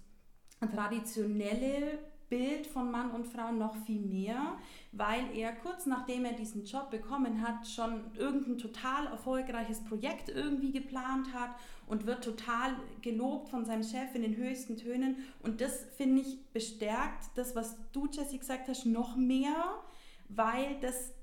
traditionelle 0.60 2.00
Bild 2.32 2.66
von 2.66 2.90
Mann 2.90 3.12
und 3.12 3.28
Frau 3.28 3.52
noch 3.52 3.76
viel 3.86 4.00
mehr, 4.00 4.58
weil 4.94 5.26
er 5.36 5.52
kurz 5.52 5.86
nachdem 5.86 6.24
er 6.24 6.32
diesen 6.32 6.64
Job 6.64 6.90
bekommen 6.90 7.42
hat, 7.46 7.68
schon 7.68 8.06
irgendein 8.18 8.58
total 8.58 9.08
erfolgreiches 9.08 9.84
Projekt 9.84 10.30
irgendwie 10.30 10.72
geplant 10.72 11.34
hat 11.34 11.52
und 11.88 12.06
wird 12.06 12.24
total 12.24 12.74
gelobt 13.02 13.50
von 13.50 13.66
seinem 13.66 13.84
Chef 13.84 14.16
in 14.16 14.22
den 14.22 14.38
höchsten 14.38 14.78
Tönen. 14.78 15.18
Und 15.44 15.60
das, 15.60 15.86
finde 15.98 16.22
ich, 16.22 16.40
bestärkt 16.54 17.26
das, 17.36 17.54
was 17.54 17.76
du, 17.92 18.08
Jessie, 18.08 18.40
gesagt 18.40 18.70
hast, 18.70 18.86
noch 18.86 19.18
mehr, 19.18 19.82
weil 20.30 20.80
das 20.80 21.14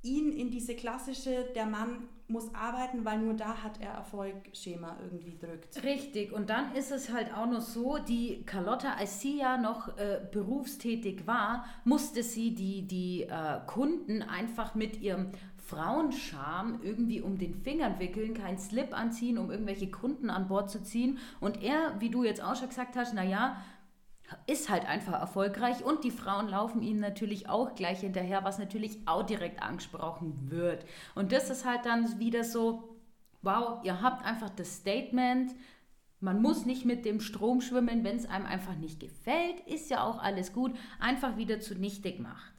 ihn 0.00 0.32
in 0.32 0.50
diese 0.50 0.74
klassische, 0.74 1.52
der 1.54 1.66
Mann 1.66 2.08
muss 2.28 2.52
arbeiten, 2.54 3.04
weil 3.04 3.18
nur 3.18 3.34
da 3.34 3.62
hat 3.62 3.80
er 3.80 3.92
Erfolg-Schema 3.92 4.96
irgendwie 5.02 5.38
drückt. 5.38 5.82
Richtig, 5.84 6.32
und 6.32 6.50
dann 6.50 6.74
ist 6.74 6.90
es 6.90 7.12
halt 7.12 7.32
auch 7.32 7.46
noch 7.46 7.60
so, 7.60 7.98
die 7.98 8.42
Carlotta, 8.44 8.94
als 8.94 9.20
sie 9.20 9.38
ja 9.38 9.56
noch 9.56 9.96
äh, 9.96 10.20
berufstätig 10.32 11.26
war, 11.26 11.64
musste 11.84 12.22
sie 12.22 12.54
die, 12.54 12.82
die 12.82 13.22
äh, 13.22 13.60
Kunden 13.66 14.22
einfach 14.22 14.74
mit 14.74 15.00
ihrem 15.00 15.30
Frauenscham 15.66 16.80
irgendwie 16.82 17.20
um 17.20 17.38
den 17.38 17.54
Fingern 17.54 17.98
wickeln, 17.98 18.34
keinen 18.34 18.58
Slip 18.58 18.96
anziehen, 18.96 19.36
um 19.36 19.50
irgendwelche 19.50 19.90
Kunden 19.90 20.30
an 20.30 20.46
Bord 20.46 20.70
zu 20.70 20.82
ziehen. 20.82 21.18
Und 21.40 21.62
er, 21.62 22.00
wie 22.00 22.08
du 22.08 22.22
jetzt 22.22 22.42
auch 22.42 22.54
schon 22.54 22.68
gesagt 22.68 22.96
hast, 22.96 23.14
naja, 23.14 23.56
ist 24.46 24.68
halt 24.68 24.86
einfach 24.86 25.12
erfolgreich 25.12 25.84
und 25.84 26.04
die 26.04 26.10
Frauen 26.10 26.48
laufen 26.48 26.82
ihnen 26.82 27.00
natürlich 27.00 27.48
auch 27.48 27.74
gleich 27.74 28.00
hinterher, 28.00 28.44
was 28.44 28.58
natürlich 28.58 28.98
auch 29.06 29.22
direkt 29.22 29.62
angesprochen 29.62 30.50
wird. 30.50 30.84
Und 31.14 31.32
das 31.32 31.50
ist 31.50 31.64
halt 31.64 31.86
dann 31.86 32.18
wieder 32.18 32.44
so, 32.44 32.96
wow, 33.42 33.80
ihr 33.84 34.02
habt 34.02 34.24
einfach 34.24 34.50
das 34.50 34.76
Statement, 34.76 35.54
man 36.20 36.40
muss 36.40 36.66
nicht 36.66 36.84
mit 36.84 37.04
dem 37.04 37.20
Strom 37.20 37.60
schwimmen, 37.60 38.02
wenn 38.02 38.16
es 38.16 38.26
einem 38.28 38.46
einfach 38.46 38.74
nicht 38.76 39.00
gefällt, 39.00 39.60
ist 39.66 39.90
ja 39.90 40.02
auch 40.02 40.18
alles 40.18 40.52
gut, 40.52 40.72
einfach 40.98 41.36
wieder 41.36 41.60
zunichte 41.60 42.12
gemacht. 42.12 42.52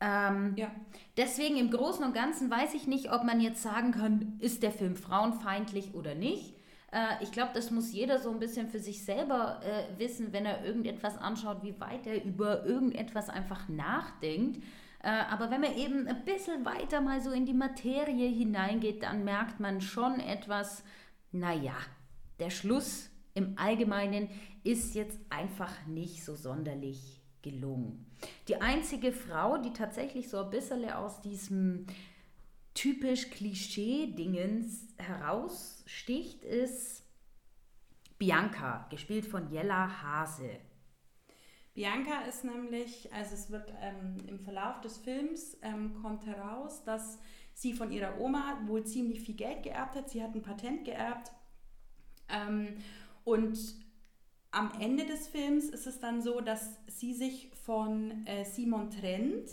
Ähm, 0.00 0.54
ja. 0.56 0.70
Deswegen 1.16 1.56
im 1.56 1.70
Großen 1.70 2.04
und 2.04 2.14
Ganzen 2.14 2.50
weiß 2.50 2.74
ich 2.74 2.86
nicht, 2.86 3.12
ob 3.12 3.22
man 3.22 3.40
jetzt 3.40 3.62
sagen 3.62 3.92
kann, 3.92 4.36
ist 4.40 4.62
der 4.62 4.72
Film 4.72 4.96
frauenfeindlich 4.96 5.94
oder 5.94 6.14
nicht. 6.14 6.54
Äh, 6.92 7.22
ich 7.22 7.32
glaube, 7.32 7.52
das 7.54 7.70
muss 7.70 7.92
jeder 7.92 8.18
so 8.18 8.30
ein 8.30 8.38
bisschen 8.38 8.68
für 8.68 8.80
sich 8.80 9.04
selber 9.04 9.60
äh, 9.62 9.98
wissen, 9.98 10.32
wenn 10.32 10.46
er 10.46 10.64
irgendetwas 10.64 11.16
anschaut, 11.18 11.62
wie 11.62 11.78
weit 11.80 12.06
er 12.06 12.24
über 12.24 12.64
irgendetwas 12.64 13.28
einfach 13.28 13.68
nachdenkt. 13.68 14.62
Äh, 15.02 15.08
aber 15.30 15.50
wenn 15.50 15.60
man 15.60 15.76
eben 15.76 16.06
ein 16.06 16.24
bisschen 16.24 16.64
weiter 16.64 17.00
mal 17.00 17.20
so 17.20 17.30
in 17.30 17.46
die 17.46 17.54
Materie 17.54 18.28
hineingeht, 18.28 19.02
dann 19.02 19.24
merkt 19.24 19.60
man 19.60 19.80
schon 19.80 20.20
etwas, 20.20 20.84
naja, 21.32 21.74
der 22.38 22.50
Schluss 22.50 23.10
im 23.34 23.56
Allgemeinen 23.56 24.28
ist 24.64 24.94
jetzt 24.94 25.18
einfach 25.30 25.86
nicht 25.86 26.24
so 26.24 26.34
sonderlich 26.34 27.22
gelungen. 27.42 28.06
Die 28.48 28.60
einzige 28.60 29.12
Frau, 29.12 29.56
die 29.58 29.72
tatsächlich 29.72 30.28
so 30.28 30.38
ein 30.38 30.50
bisschen 30.50 30.90
aus 30.90 31.22
diesem 31.22 31.86
typisch 32.80 33.28
Klischee-Dingens 33.28 34.88
heraussticht, 34.96 36.42
ist 36.42 37.04
Bianca, 38.16 38.86
gespielt 38.88 39.26
von 39.26 39.50
Jella 39.50 40.02
Hase. 40.02 40.60
Bianca 41.74 42.22
ist 42.22 42.42
nämlich, 42.42 43.12
also 43.12 43.34
es 43.34 43.50
wird 43.50 43.70
ähm, 43.82 44.16
im 44.26 44.40
Verlauf 44.40 44.80
des 44.80 44.96
Films 44.96 45.58
ähm, 45.60 45.92
kommt 46.00 46.24
heraus, 46.24 46.82
dass 46.84 47.18
sie 47.52 47.74
von 47.74 47.92
ihrer 47.92 48.18
Oma 48.18 48.62
wohl 48.64 48.82
ziemlich 48.84 49.20
viel 49.20 49.36
Geld 49.36 49.62
geerbt 49.62 49.94
hat. 49.94 50.08
Sie 50.08 50.22
hat 50.22 50.34
ein 50.34 50.40
Patent 50.40 50.86
geerbt. 50.86 51.32
Ähm, 52.30 52.78
und 53.24 53.58
am 54.52 54.72
Ende 54.80 55.04
des 55.04 55.28
Films 55.28 55.66
ist 55.66 55.86
es 55.86 56.00
dann 56.00 56.22
so, 56.22 56.40
dass 56.40 56.78
sie 56.86 57.12
sich 57.12 57.50
von 57.62 58.26
äh, 58.26 58.46
Simon 58.46 58.90
trennt 58.90 59.50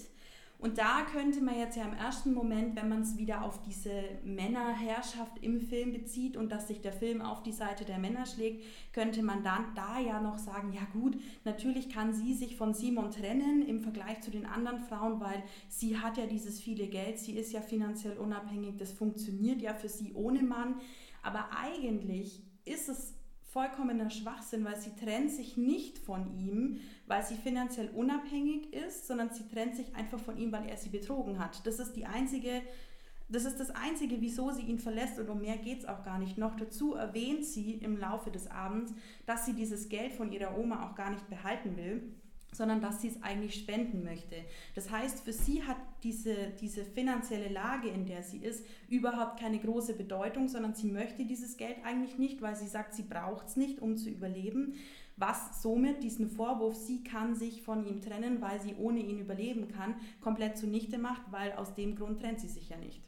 und 0.60 0.80
da 0.80 1.04
könnte 1.12 1.40
man 1.42 1.58
jetzt 1.58 1.78
ja 1.78 1.84
im 1.84 1.94
ersten 1.94 2.34
Moment, 2.34 2.76
wenn 2.76 2.90
man 2.90 3.02
es 3.02 3.16
wieder 3.16 3.44
auf 3.44 3.62
diese 3.62 3.92
Männerherrschaft 4.24 5.38
im 5.42 5.62
Film 5.62 5.94
bezieht 5.94 6.36
und 6.36 6.52
dass 6.52 6.68
sich 6.68 6.82
der 6.82 6.94
Film 6.94 7.22
auf 7.22 7.44
die 7.44 7.52
Seite 7.52 7.86
der 7.86 8.00
Männer 8.00 8.26
schlägt, 8.26 8.64
könnte 8.92 9.22
man 9.22 9.44
dann 9.44 9.76
da 9.76 10.00
ja 10.00 10.20
noch 10.20 10.40
sagen, 10.40 10.74
ja 10.74 10.82
gut, 10.94 11.16
natürlich 11.46 11.90
kann 11.90 12.12
sie 12.12 12.34
sich 12.34 12.56
von 12.56 12.74
Simon 12.74 13.12
trennen 13.12 13.62
im 13.68 13.82
Vergleich 13.82 14.22
zu 14.22 14.32
den 14.32 14.48
anderen 14.48 14.80
Frauen, 14.80 15.20
weil 15.20 15.44
sie 15.70 16.00
hat 16.00 16.18
ja 16.18 16.26
dieses 16.26 16.60
viele 16.60 16.88
Geld, 16.88 17.20
sie 17.20 17.38
ist 17.38 17.52
ja 17.52 17.62
finanziell 17.62 18.18
unabhängig, 18.18 18.78
das 18.78 18.92
funktioniert 18.92 19.62
ja 19.62 19.76
für 19.76 19.90
sie 19.90 20.14
ohne 20.14 20.42
Mann. 20.42 20.82
Aber 21.22 21.50
eigentlich 21.56 22.42
ist 22.66 22.90
es 22.90 23.17
vollkommener 23.58 24.12
Schwachsinn, 24.12 24.64
weil 24.66 24.80
sie 24.80 24.96
trennt 25.04 25.32
sich 25.32 25.58
nicht 25.58 25.98
von 25.98 26.38
ihm, 26.38 26.80
weil 27.08 27.26
sie 27.26 27.34
finanziell 27.34 27.90
unabhängig 27.90 28.72
ist, 28.72 29.08
sondern 29.08 29.32
sie 29.32 29.48
trennt 29.48 29.76
sich 29.76 29.96
einfach 29.96 30.20
von 30.20 30.38
ihm, 30.38 30.52
weil 30.52 30.70
er 30.70 30.78
sie 30.78 30.90
betrogen 30.90 31.40
hat. 31.40 31.66
Das 31.66 31.80
ist 31.80 31.94
die 31.94 32.06
einzige, 32.06 32.62
das 33.30 33.46
ist 33.46 33.60
das 33.60 33.72
einzige, 33.72 34.22
wieso 34.22 34.52
sie 34.52 34.62
ihn 34.62 34.78
verlässt 34.78 35.18
und 35.18 35.28
um 35.28 35.42
mehr 35.42 35.58
geht 35.58 35.80
es 35.80 35.88
auch 35.88 36.04
gar 36.04 36.20
nicht. 36.20 36.38
Noch 36.38 36.56
dazu 36.56 36.94
erwähnt 36.94 37.46
sie 37.46 37.72
im 37.72 37.98
Laufe 37.98 38.30
des 38.30 38.46
Abends, 38.46 38.94
dass 39.26 39.48
sie 39.48 39.54
dieses 39.54 39.90
Geld 39.90 40.14
von 40.14 40.32
ihrer 40.32 40.56
Oma 40.56 40.88
auch 40.88 40.94
gar 40.94 41.10
nicht 41.10 41.28
behalten 41.28 41.78
will 41.78 42.14
sondern 42.58 42.82
dass 42.82 43.02
sie 43.02 43.10
es 43.10 43.22
eigentlich 43.22 43.56
spenden 43.56 44.04
möchte. 44.04 44.36
Das 44.76 44.90
heißt, 44.90 45.22
für 45.22 45.32
sie 45.32 45.64
hat 45.64 45.78
diese, 46.04 46.36
diese 46.60 46.84
finanzielle 46.84 47.50
Lage, 47.50 47.90
in 47.90 48.06
der 48.06 48.24
sie 48.24 48.40
ist, 48.40 48.66
überhaupt 48.90 49.40
keine 49.40 49.60
große 49.60 49.94
Bedeutung, 49.94 50.48
sondern 50.48 50.74
sie 50.74 50.88
möchte 50.88 51.26
dieses 51.26 51.58
Geld 51.58 51.78
eigentlich 51.86 52.18
nicht, 52.18 52.42
weil 52.42 52.56
sie 52.56 52.68
sagt, 52.68 52.96
sie 52.96 53.04
braucht 53.04 53.48
es 53.48 53.56
nicht, 53.56 53.80
um 53.80 53.96
zu 53.96 54.10
überleben, 54.10 54.74
was 55.18 55.62
somit 55.62 56.04
diesen 56.04 56.30
Vorwurf, 56.30 56.76
sie 56.76 57.04
kann 57.04 57.36
sich 57.36 57.64
von 57.64 57.86
ihm 57.86 58.02
trennen, 58.02 58.42
weil 58.42 58.62
sie 58.62 58.76
ohne 58.76 59.00
ihn 59.00 59.20
überleben 59.20 59.68
kann, 59.68 59.96
komplett 60.22 60.58
zunichte 60.58 60.98
macht, 60.98 61.24
weil 61.32 61.54
aus 61.54 61.74
dem 61.74 61.96
Grund 61.96 62.20
trennt 62.22 62.40
sie 62.40 62.48
sich 62.48 62.70
ja 62.70 62.78
nicht. 62.78 63.02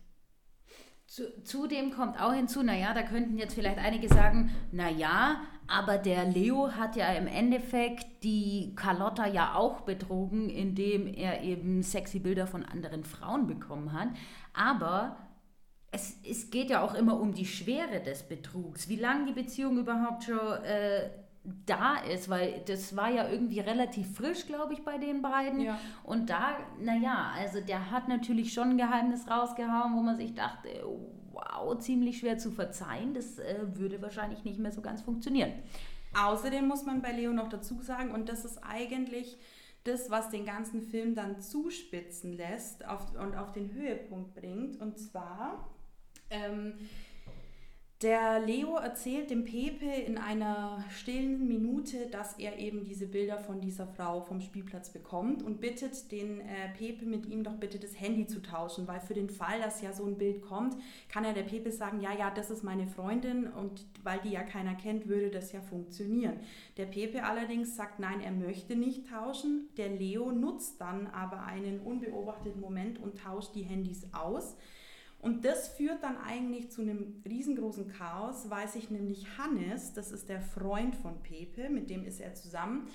Zudem 1.44 1.92
kommt 1.92 2.22
auch 2.22 2.34
hinzu, 2.34 2.62
naja, 2.62 2.94
da 2.94 3.02
könnten 3.02 3.40
jetzt 3.40 3.56
vielleicht 3.56 3.80
einige 3.80 4.08
sagen, 4.08 4.52
naja, 4.72 5.42
aber 5.66 5.98
der 5.98 6.26
Leo 6.26 6.72
hat 6.74 6.96
ja 6.96 7.12
im 7.14 7.26
Endeffekt 7.26 8.24
die 8.24 8.74
Carlotta 8.76 9.26
ja 9.26 9.56
auch 9.56 9.82
betrogen, 9.82 10.50
indem 10.50 11.08
er 11.08 11.42
eben 11.42 11.82
sexy 11.82 12.20
Bilder 12.20 12.46
von 12.46 12.64
anderen 12.64 13.04
Frauen 13.04 13.48
bekommen 13.48 13.92
hat. 13.92 14.10
Aber 14.54 15.18
es, 15.92 16.16
es 16.24 16.52
geht 16.52 16.70
ja 16.70 16.84
auch 16.84 16.94
immer 16.94 17.20
um 17.20 17.34
die 17.34 17.48
Schwere 17.48 18.02
des 18.02 18.22
Betrugs, 18.22 18.88
wie 18.88 18.96
lange 18.96 19.26
die 19.26 19.42
Beziehung 19.42 19.80
überhaupt 19.80 20.26
schon 20.26 20.64
äh, 20.64 21.10
da 21.44 21.98
ist, 21.98 22.30
weil 22.30 22.62
das 22.66 22.96
war 22.96 23.10
ja 23.10 23.28
irgendwie 23.30 23.60
relativ 23.60 24.16
frisch, 24.16 24.46
glaube 24.46 24.74
ich, 24.74 24.84
bei 24.84 24.98
den 24.98 25.22
beiden. 25.22 25.62
Ja. 25.62 25.80
Und 26.04 26.30
da, 26.30 26.58
naja, 26.80 27.32
also 27.36 27.62
der 27.62 27.92
hat 27.92 28.08
natürlich 28.08 28.54
schon 28.54 28.72
ein 28.72 28.78
Geheimnis 28.78 29.28
rausgehauen, 29.30 29.96
wo 29.96 30.02
man 30.02 30.18
sich 30.18 30.36
dachte, 30.36 30.70
wow, 31.32 31.78
ziemlich 31.80 32.20
schwer 32.20 32.38
zu 32.38 32.52
verzeihen. 32.52 33.14
Das 33.14 33.40
äh, 33.40 33.56
würde 33.76 34.02
wahrscheinlich 34.02 34.44
nicht 34.44 34.60
mehr 34.60 34.72
so 34.72 34.82
ganz 34.82 35.02
funktionieren. 35.02 35.54
Außerdem 36.18 36.68
muss 36.68 36.86
man 36.86 37.02
bei 37.02 37.12
Leo 37.12 37.32
noch 37.32 37.50
dazu 37.50 37.82
sagen, 37.82 38.12
und 38.12 38.30
das 38.30 38.46
ist 38.46 38.58
eigentlich 38.58 39.38
das, 39.84 40.10
was 40.10 40.30
den 40.30 40.46
ganzen 40.46 40.82
Film 40.82 41.16
dann 41.16 41.40
zuspitzen 41.40 42.34
lässt 42.34 42.86
auf, 42.86 43.16
und 43.16 43.36
auf 43.36 43.52
den 43.52 43.74
Höhepunkt 43.74 44.36
bringt. 44.36 44.82
Und 44.82 44.98
zwar 44.98 45.70
ähm, 46.30 46.74
der 48.02 48.40
Leo 48.40 48.78
erzählt 48.78 49.30
dem 49.30 49.44
Pepe 49.44 49.86
in 49.86 50.18
einer 50.18 50.86
stillen 50.90 51.50
Minute, 51.50 52.06
dass 52.10 52.40
er 52.40 52.58
eben 52.58 52.86
diese 52.86 53.08
Bilder 53.08 53.38
von 53.38 53.60
dieser 53.60 53.88
Frau 53.88 54.22
vom 54.22 54.40
Spielplatz 54.40 54.90
bekommt 54.90 55.44
und 55.44 55.60
bittet 55.60 56.10
den 56.10 56.40
äh, 56.40 56.70
Pepe 56.78 57.06
mit 57.06 57.26
ihm 57.26 57.44
doch 57.44 57.56
bitte 57.56 57.78
das 57.78 58.00
Handy 58.00 58.26
zu 58.26 58.42
tauschen, 58.42 58.88
weil 58.88 59.02
für 59.02 59.16
den 59.16 59.30
Fall, 59.30 59.60
dass 59.60 59.82
ja 59.82 59.92
so 59.92 60.06
ein 60.06 60.18
Bild 60.18 60.42
kommt, 60.42 60.78
kann 61.10 61.26
ja 61.26 61.34
der 61.34 61.44
Pepe 61.44 61.74
sagen, 61.74 62.00
ja, 62.00 62.14
ja, 62.18 62.32
das 62.32 62.50
ist 62.50 62.64
meine 62.64 62.88
Freundin 62.88 63.48
und 63.48 63.86
weil 64.04 64.20
die 64.22 64.32
ja 64.32 64.44
keiner 64.44 64.76
kennt, 64.76 65.10
würde 65.10 65.30
das 65.30 65.52
ja 65.52 65.60
funktionieren. 65.60 66.40
Der 66.78 66.86
Pepe 66.86 67.26
allerdings 67.26 67.76
sagt, 67.76 68.00
nein, 68.00 68.22
er 68.22 68.32
möchte 68.32 68.78
nicht 68.78 69.10
tauschen. 69.10 69.68
Der 69.76 69.90
Leo 69.90 70.32
nutzt 70.32 70.80
dann 70.80 71.08
aber 71.08 71.44
einen 71.44 71.82
unbeobachteten 71.82 72.62
Moment 72.62 72.98
und 72.98 73.20
tauscht 73.20 73.56
die 73.56 73.64
Handys 73.64 74.08
aus. 74.14 74.56
Und 75.20 75.44
das 75.44 75.68
führt 75.68 76.02
dann 76.02 76.18
eigentlich 76.18 76.72
zu 76.72 76.82
einem 76.82 77.22
riesengroßen 77.28 77.90
Chaos, 77.90 78.50
weil 78.50 78.68
sich 78.70 78.90
nämlich 78.90 79.38
Hannes, 79.38 79.94
das 79.94 80.12
ist 80.12 80.30
der 80.30 80.42
Freund 80.42 80.96
von 80.96 81.22
Pepe, 81.22 81.70
mit 81.70 81.90
dem 81.90 82.06
ist 82.06 82.22
er 82.22 82.36
zusammen, 82.36 82.88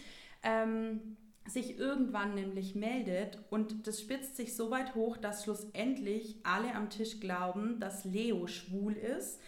ähm, 0.42 1.16
sich 1.46 1.78
irgendwann 1.78 2.34
nämlich 2.34 2.74
meldet 2.74 3.38
und 3.50 3.86
das 3.86 4.00
spitzt 4.00 4.36
sich 4.36 4.56
so 4.56 4.70
weit 4.70 4.94
hoch, 4.94 5.18
dass 5.18 5.44
schlussendlich 5.44 6.38
alle 6.42 6.74
am 6.74 6.88
Tisch 6.88 7.20
glauben, 7.20 7.78
dass 7.80 8.04
Leo 8.06 8.46
schwul 8.46 8.94
ist, 8.94 9.40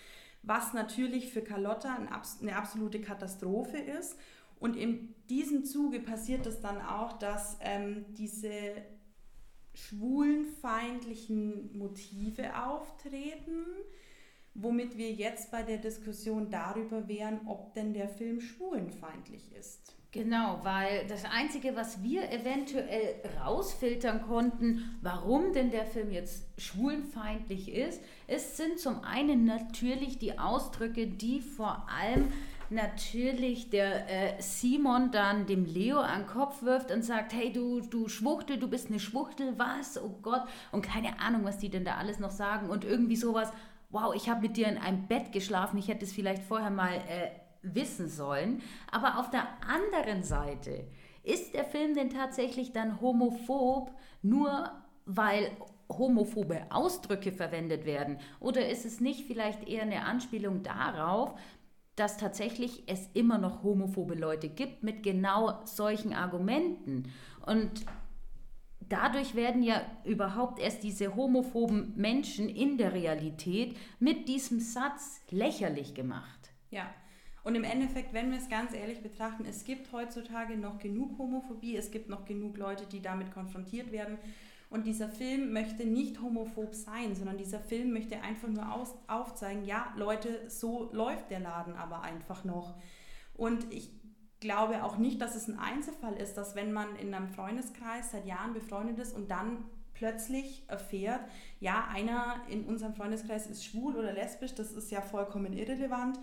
was 0.43 0.75
natürlich 0.75 1.33
für 1.33 1.41
Carlotta 1.41 1.97
eine 1.97 2.57
absolute 2.57 3.01
Katastrophe 3.01 3.79
ist. 3.79 4.19
Und 4.59 4.77
in 4.77 5.15
diesem 5.29 5.65
Zuge 5.65 6.01
passiert 6.01 6.47
es 6.47 6.61
dann 6.61 6.81
auch, 6.81 7.15
dass 7.19 7.59
ähm, 7.61 8.05
diese 8.11 8.51
schwulenfeindlichen 9.77 11.77
Motive 11.77 12.65
auftreten, 12.65 13.67
womit 14.55 14.97
wir 14.97 15.13
jetzt 15.13 15.51
bei 15.51 15.63
der 15.63 15.77
Diskussion 15.77 16.51
darüber 16.51 17.09
wären, 17.09 17.41
ob 17.47 17.75
denn 17.75 17.93
der 17.93 18.09
Film 18.09 18.41
schwulenfeindlich 18.41 19.53
ist. 19.53 19.93
Genau, 20.13 20.61
weil 20.63 21.07
das 21.09 21.27
Einzige, 21.27 21.77
was 21.77 22.03
wir 22.03 22.33
eventuell 22.33 23.17
rausfiltern 23.45 24.23
konnten, 24.23 24.97
warum 25.03 25.53
denn 25.53 25.71
der 25.71 25.85
Film 25.85 26.11
jetzt 26.11 26.47
schwulenfeindlich 26.57 27.71
ist, 27.71 28.01
es 28.27 28.57
sind 28.57 28.79
zum 28.79 29.05
einen 29.05 29.45
natürlich 29.45 30.19
die 30.19 30.39
Ausdrücke, 30.39 31.07
die 31.07 31.43
vor 31.43 31.87
allem 31.91 32.33
natürlich 32.71 33.71
der 33.71 34.11
äh, 34.11 34.43
Simon 34.43 35.11
dann 35.11 35.47
dem 35.47 35.65
Leo 35.65 35.99
an 35.99 36.23
den 36.23 36.27
Kopf 36.27 36.63
wirft 36.63 36.91
und 36.91 37.03
sagt, 37.03 37.33
hey 37.33 37.53
du, 37.53 37.81
du 37.81 38.09
Schwuchtel, 38.09 38.59
du 38.59 38.69
bist 38.69 38.89
eine 38.89 39.01
Schwuchtel, 39.01 39.59
was? 39.59 40.03
Oh 40.03 40.19
Gott. 40.23 40.43
Und 40.73 40.83
keine 40.83 41.21
Ahnung, 41.21 41.45
was 41.45 41.59
die 41.59 41.69
denn 41.69 41.85
da 41.85 41.97
alles 41.97 42.19
noch 42.19 42.31
sagen. 42.31 42.71
Und 42.71 42.85
irgendwie 42.85 43.17
sowas, 43.17 43.53
wow, 43.91 44.15
ich 44.15 44.29
habe 44.29 44.43
mit 44.43 44.57
dir 44.57 44.69
in 44.69 44.79
einem 44.79 45.07
Bett 45.07 45.33
geschlafen, 45.33 45.79
ich 45.79 45.89
hätte 45.89 46.05
es 46.05 46.13
vielleicht 46.13 46.43
vorher 46.43 46.71
mal 46.71 46.95
äh, 46.95 47.31
wissen 47.63 48.09
sollen. 48.09 48.63
Aber 48.91 49.19
auf 49.19 49.31
der 49.31 49.47
anderen 49.67 50.23
Seite, 50.23 50.87
ist 51.27 51.55
der 51.55 51.65
Film 51.65 51.95
denn 51.95 52.11
tatsächlich 52.11 52.73
dann 52.73 53.01
homophob, 53.01 53.91
nur 54.23 54.71
weil 55.07 55.51
homophobe 55.89 56.67
Ausdrücke 56.71 57.33
verwendet 57.33 57.85
werden? 57.85 58.19
Oder 58.39 58.69
ist 58.69 58.85
es 58.85 59.01
nicht 59.01 59.27
vielleicht 59.27 59.69
eher 59.69 59.83
eine 59.83 60.05
Anspielung 60.05 60.63
darauf, 60.63 61.35
dass 61.97 62.19
tatsächlich 62.19 62.85
es 62.87 63.09
immer 63.15 63.39
noch 63.39 63.63
homophobe 63.63 64.15
Leute 64.15 64.49
gibt 64.49 64.83
mit 64.83 65.03
genau 65.03 65.65
solchen 65.65 66.13
Argumenten. 66.13 67.11
Und 67.45 67.87
dadurch 68.89 69.35
werden 69.35 69.63
ja 69.63 69.81
überhaupt 70.05 70.59
erst 70.59 70.83
diese 70.83 71.17
homophoben 71.17 71.95
Menschen 71.97 72.49
in 72.49 72.79
der 72.79 72.93
Realität 72.93 73.77
mit 73.99 74.29
diesem 74.29 74.61
Satz 74.61 75.21
lächerlich 75.31 75.95
gemacht. 75.95 76.53
Ja. 76.71 76.89
Und 77.45 77.55
im 77.55 77.63
Endeffekt, 77.63 78.13
wenn 78.13 78.33
wir 78.33 78.39
es 78.39 78.49
ganz 78.49 78.75
ehrlich 78.75 79.03
betrachten, 79.03 79.45
es 79.49 79.63
gibt 79.63 79.93
heutzutage 79.93 80.57
noch 80.57 80.79
genug 80.79 81.17
Homophobie, 81.17 81.77
es 81.77 81.93
gibt 81.93 82.09
noch 82.09 82.25
genug 82.25 82.59
Leute, 82.59 82.87
die 82.87 83.01
damit 83.01 83.31
konfrontiert 83.31 83.93
werden. 83.93 84.19
Und 84.69 84.87
dieser 84.87 85.09
Film 85.09 85.53
möchte 85.53 85.87
nicht 85.87 86.21
homophob 86.21 86.75
sein, 86.75 87.15
sondern 87.15 87.39
dieser 87.39 87.61
Film 87.61 87.93
möchte 87.93 88.21
einfach 88.23 88.49
nur 88.49 88.73
aus, 88.73 88.95
aufzeigen, 89.07 89.65
ja, 89.65 89.93
Leute, 89.97 90.51
so 90.51 90.91
läuft 90.93 91.31
der 91.31 91.41
Laden 91.41 91.75
aber 91.75 92.03
einfach 92.03 92.45
noch. 92.45 92.75
Und 93.35 93.73
ich 93.73 93.91
glaube 94.41 94.83
auch 94.83 94.99
nicht, 94.99 95.21
dass 95.21 95.35
es 95.37 95.49
ein 95.49 95.59
Einzelfall 95.59 96.15
ist, 96.15 96.35
dass 96.35 96.57
wenn 96.57 96.73
man 96.73 96.97
in 96.97 97.15
einem 97.15 97.29
Freundeskreis 97.29 98.11
seit 98.13 98.27
Jahren 98.27 98.55
befreundet 98.55 98.99
ist 98.99 99.15
und 99.15 99.31
dann 99.31 99.65
plötzlich 99.95 100.65
erfährt, 100.69 101.21
ja, 101.61 101.87
einer 101.93 102.43
in 102.49 102.65
unserem 102.65 102.95
Freundeskreis 102.95 103.47
ist 103.47 103.65
schwul 103.65 103.97
oder 103.97 104.13
lesbisch, 104.13 104.55
das 104.55 104.73
ist 104.73 104.91
ja 104.91 105.01
vollkommen 105.01 105.53
irrelevant. 105.53 106.19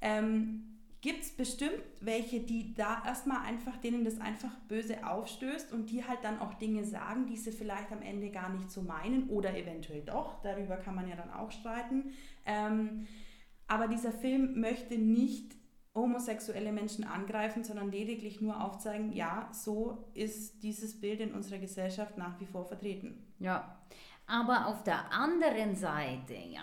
Ähm, 0.00 0.69
gibt 1.00 1.22
es 1.22 1.30
bestimmt 1.30 1.82
welche, 2.00 2.40
die 2.40 2.74
da 2.74 3.02
erstmal 3.06 3.42
einfach, 3.46 3.76
denen 3.78 4.04
das 4.04 4.20
einfach 4.20 4.54
böse 4.68 5.06
aufstößt 5.06 5.72
und 5.72 5.90
die 5.90 6.04
halt 6.04 6.18
dann 6.22 6.38
auch 6.40 6.54
Dinge 6.54 6.84
sagen, 6.84 7.26
die 7.26 7.36
sie 7.36 7.52
vielleicht 7.52 7.90
am 7.90 8.02
Ende 8.02 8.30
gar 8.30 8.50
nicht 8.50 8.70
so 8.70 8.82
meinen 8.82 9.28
oder 9.30 9.56
eventuell 9.56 10.02
doch. 10.02 10.42
Darüber 10.42 10.76
kann 10.76 10.94
man 10.94 11.08
ja 11.08 11.16
dann 11.16 11.32
auch 11.32 11.50
streiten. 11.50 12.12
Ähm, 12.44 13.06
aber 13.66 13.88
dieser 13.88 14.12
Film 14.12 14.60
möchte 14.60 14.98
nicht 14.98 15.54
homosexuelle 15.94 16.72
Menschen 16.72 17.04
angreifen, 17.04 17.64
sondern 17.64 17.90
lediglich 17.90 18.40
nur 18.40 18.62
aufzeigen, 18.62 19.12
ja, 19.12 19.48
so 19.52 20.10
ist 20.14 20.62
dieses 20.62 21.00
Bild 21.00 21.20
in 21.20 21.32
unserer 21.32 21.58
Gesellschaft 21.58 22.16
nach 22.16 22.38
wie 22.40 22.46
vor 22.46 22.64
vertreten. 22.64 23.26
Ja, 23.38 23.80
aber 24.30 24.66
auf 24.66 24.84
der 24.84 25.12
anderen 25.12 25.74
Seite, 25.74 26.34
ja, 26.34 26.60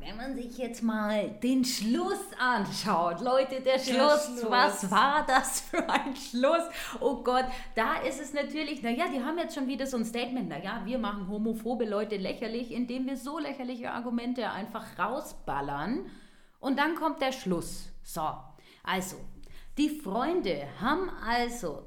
wenn 0.00 0.16
man 0.16 0.34
sich 0.34 0.58
jetzt 0.58 0.82
mal 0.82 1.30
den 1.42 1.64
Schluss 1.64 2.20
anschaut, 2.38 3.20
Leute, 3.20 3.60
der 3.60 3.78
Schluss, 3.78 3.86
der 3.86 4.38
Schluss, 4.38 4.50
was 4.50 4.90
war 4.90 5.24
das 5.26 5.60
für 5.60 5.88
ein 5.88 6.16
Schluss? 6.16 6.64
Oh 7.00 7.22
Gott, 7.22 7.44
da 7.74 7.96
ist 7.96 8.20
es 8.20 8.32
natürlich, 8.32 8.82
naja, 8.82 9.04
die 9.12 9.22
haben 9.22 9.38
jetzt 9.38 9.54
schon 9.54 9.68
wieder 9.68 9.86
so 9.86 9.96
ein 9.96 10.04
Statement, 10.04 10.48
naja, 10.48 10.82
wir 10.84 10.98
machen 10.98 11.28
homophobe 11.28 11.84
Leute 11.84 12.16
lächerlich, 12.16 12.72
indem 12.72 13.06
wir 13.06 13.16
so 13.16 13.38
lächerliche 13.38 13.92
Argumente 13.92 14.50
einfach 14.50 14.98
rausballern. 14.98 16.10
Und 16.58 16.78
dann 16.78 16.96
kommt 16.96 17.20
der 17.20 17.32
Schluss. 17.32 17.88
So, 18.02 18.28
also, 18.82 19.16
die 19.78 19.90
Freunde 20.00 20.66
haben 20.80 21.10
also 21.24 21.84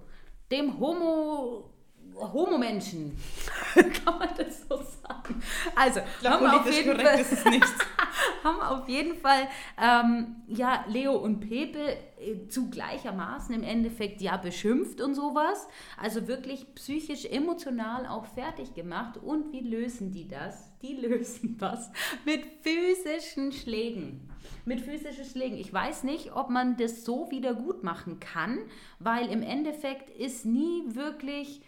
dem 0.52 0.80
Homo 0.80 1.70
Homo-Menschen. 2.16 3.18
Kann 3.74 4.20
man 4.20 4.30
das 4.38 4.68
so 4.68 4.78
sagen? 4.78 5.42
Also, 5.76 6.02
glaub, 6.22 6.42
haben, 6.42 6.48
auf 6.48 6.72
jeden 6.72 7.00
Fall, 7.00 7.26
haben 8.44 8.62
auf 8.62 8.90
jeden 8.90 9.16
Fall 9.16 9.48
ähm, 9.82 10.36
ja, 10.48 10.86
Leo 10.88 11.16
und 11.16 11.40
Pepe 11.40 11.98
äh, 12.20 12.48
zu 12.50 12.70
gleichermaßen 12.70 13.56
im 13.56 13.64
Endeffekt 13.64 14.22
ja 14.22 14.38
beschimpft 14.38 15.02
und 15.02 15.16
sowas. 15.16 15.68
Also 15.98 16.28
wirklich 16.28 16.74
psychisch, 16.76 17.26
emotional 17.26 18.06
auch 18.08 18.26
fertig 18.26 18.74
gemacht. 18.74 19.18
Und 19.18 19.52
wie 19.54 19.62
lösen 19.62 20.12
die 20.12 20.28
das? 20.28 20.72
Die 20.82 20.94
lösen 20.96 21.58
das 21.58 21.92
mit 22.26 22.44
physischen 22.62 23.52
Schlägen. 23.52 24.30
Mit 24.66 24.82
physischen 24.82 25.26
Schlägen. 25.26 25.58
Ich 25.58 25.74
weiß 25.74 26.04
nicht, 26.04 26.36
ob 26.36 26.50
man 26.50 26.78
das 26.78 27.06
so 27.06 27.32
wieder 27.32 27.54
gut 27.54 27.84
machen 27.84 28.20
kann, 28.20 28.60
weil 29.00 29.30
im 29.32 29.42
Endeffekt 29.42 30.10
ist 30.10 30.46
nie 30.46 30.84
wirklich 30.88 31.62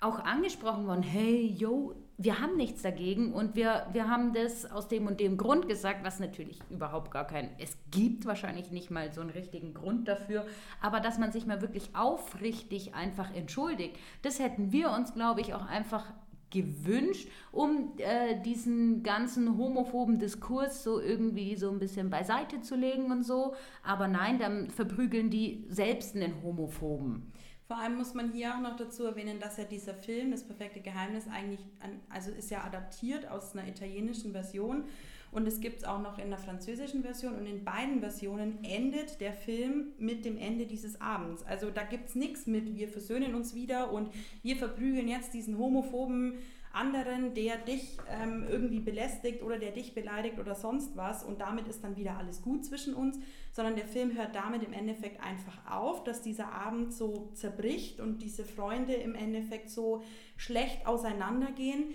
auch 0.00 0.20
angesprochen 0.20 0.86
worden, 0.86 1.02
hey, 1.02 1.46
yo, 1.46 1.94
wir 2.18 2.40
haben 2.40 2.56
nichts 2.56 2.82
dagegen 2.82 3.32
und 3.32 3.54
wir, 3.54 3.86
wir 3.92 4.08
haben 4.08 4.32
das 4.32 4.70
aus 4.70 4.88
dem 4.88 5.06
und 5.06 5.20
dem 5.20 5.36
Grund 5.36 5.68
gesagt, 5.68 6.04
was 6.04 6.18
natürlich 6.18 6.58
überhaupt 6.68 7.10
gar 7.10 7.26
kein, 7.26 7.50
es 7.58 7.76
gibt 7.90 8.26
wahrscheinlich 8.26 8.72
nicht 8.72 8.90
mal 8.90 9.12
so 9.12 9.20
einen 9.20 9.30
richtigen 9.30 9.72
Grund 9.72 10.08
dafür, 10.08 10.44
aber 10.80 10.98
dass 11.00 11.18
man 11.18 11.30
sich 11.30 11.46
mal 11.46 11.62
wirklich 11.62 11.94
aufrichtig 11.94 12.94
einfach 12.94 13.32
entschuldigt, 13.34 13.96
das 14.22 14.40
hätten 14.40 14.72
wir 14.72 14.90
uns, 14.90 15.14
glaube 15.14 15.40
ich, 15.40 15.54
auch 15.54 15.66
einfach 15.66 16.04
gewünscht, 16.50 17.28
um 17.52 17.92
äh, 17.98 18.40
diesen 18.42 19.02
ganzen 19.02 19.58
homophoben 19.58 20.18
Diskurs 20.18 20.82
so 20.82 21.00
irgendwie 21.00 21.56
so 21.56 21.70
ein 21.70 21.78
bisschen 21.78 22.10
beiseite 22.10 22.60
zu 22.62 22.74
legen 22.74 23.10
und 23.10 23.22
so. 23.22 23.54
Aber 23.82 24.08
nein, 24.08 24.38
dann 24.38 24.70
verprügeln 24.70 25.30
die 25.30 25.66
selbst 25.68 26.16
einen 26.16 26.42
Homophoben. 26.42 27.32
Vor 27.68 27.76
allem 27.76 27.98
muss 27.98 28.14
man 28.14 28.32
hier 28.32 28.54
auch 28.54 28.60
noch 28.60 28.76
dazu 28.76 29.04
erwähnen, 29.04 29.40
dass 29.40 29.58
ja 29.58 29.64
dieser 29.64 29.92
Film, 29.92 30.30
Das 30.30 30.42
perfekte 30.42 30.80
Geheimnis, 30.80 31.28
eigentlich, 31.28 31.60
an, 31.80 32.00
also 32.08 32.30
ist 32.30 32.50
ja 32.50 32.64
adaptiert 32.64 33.30
aus 33.30 33.54
einer 33.54 33.68
italienischen 33.68 34.32
Version 34.32 34.84
und 35.32 35.46
es 35.46 35.60
gibt 35.60 35.80
es 35.80 35.84
auch 35.84 36.00
noch 36.00 36.18
in 36.18 36.30
der 36.30 36.38
französischen 36.38 37.02
Version 37.02 37.34
und 37.36 37.44
in 37.44 37.64
beiden 37.64 38.00
Versionen 38.00 38.64
endet 38.64 39.20
der 39.20 39.34
Film 39.34 39.88
mit 39.98 40.24
dem 40.24 40.38
Ende 40.38 40.64
dieses 40.64 40.98
Abends. 41.02 41.42
Also 41.42 41.70
da 41.70 41.82
gibt 41.82 42.08
es 42.08 42.14
nichts 42.14 42.46
mit, 42.46 42.74
wir 42.74 42.88
versöhnen 42.88 43.34
uns 43.34 43.54
wieder 43.54 43.92
und 43.92 44.08
wir 44.42 44.56
verprügeln 44.56 45.06
jetzt 45.06 45.34
diesen 45.34 45.58
homophoben 45.58 46.38
anderen, 46.78 47.34
der 47.34 47.56
dich 47.56 47.98
ähm, 48.08 48.46
irgendwie 48.48 48.78
belästigt 48.78 49.42
oder 49.42 49.58
der 49.58 49.72
dich 49.72 49.94
beleidigt 49.94 50.38
oder 50.38 50.54
sonst 50.54 50.96
was 50.96 51.24
und 51.24 51.40
damit 51.40 51.66
ist 51.66 51.82
dann 51.82 51.96
wieder 51.96 52.16
alles 52.16 52.42
gut 52.42 52.64
zwischen 52.64 52.94
uns, 52.94 53.18
sondern 53.52 53.74
der 53.74 53.86
Film 53.86 54.16
hört 54.16 54.34
damit 54.34 54.62
im 54.62 54.72
Endeffekt 54.72 55.22
einfach 55.22 55.58
auf, 55.68 56.04
dass 56.04 56.22
dieser 56.22 56.52
Abend 56.52 56.92
so 56.92 57.30
zerbricht 57.34 58.00
und 58.00 58.22
diese 58.22 58.44
Freunde 58.44 58.94
im 58.94 59.14
Endeffekt 59.14 59.70
so 59.70 60.02
schlecht 60.36 60.86
auseinandergehen. 60.86 61.94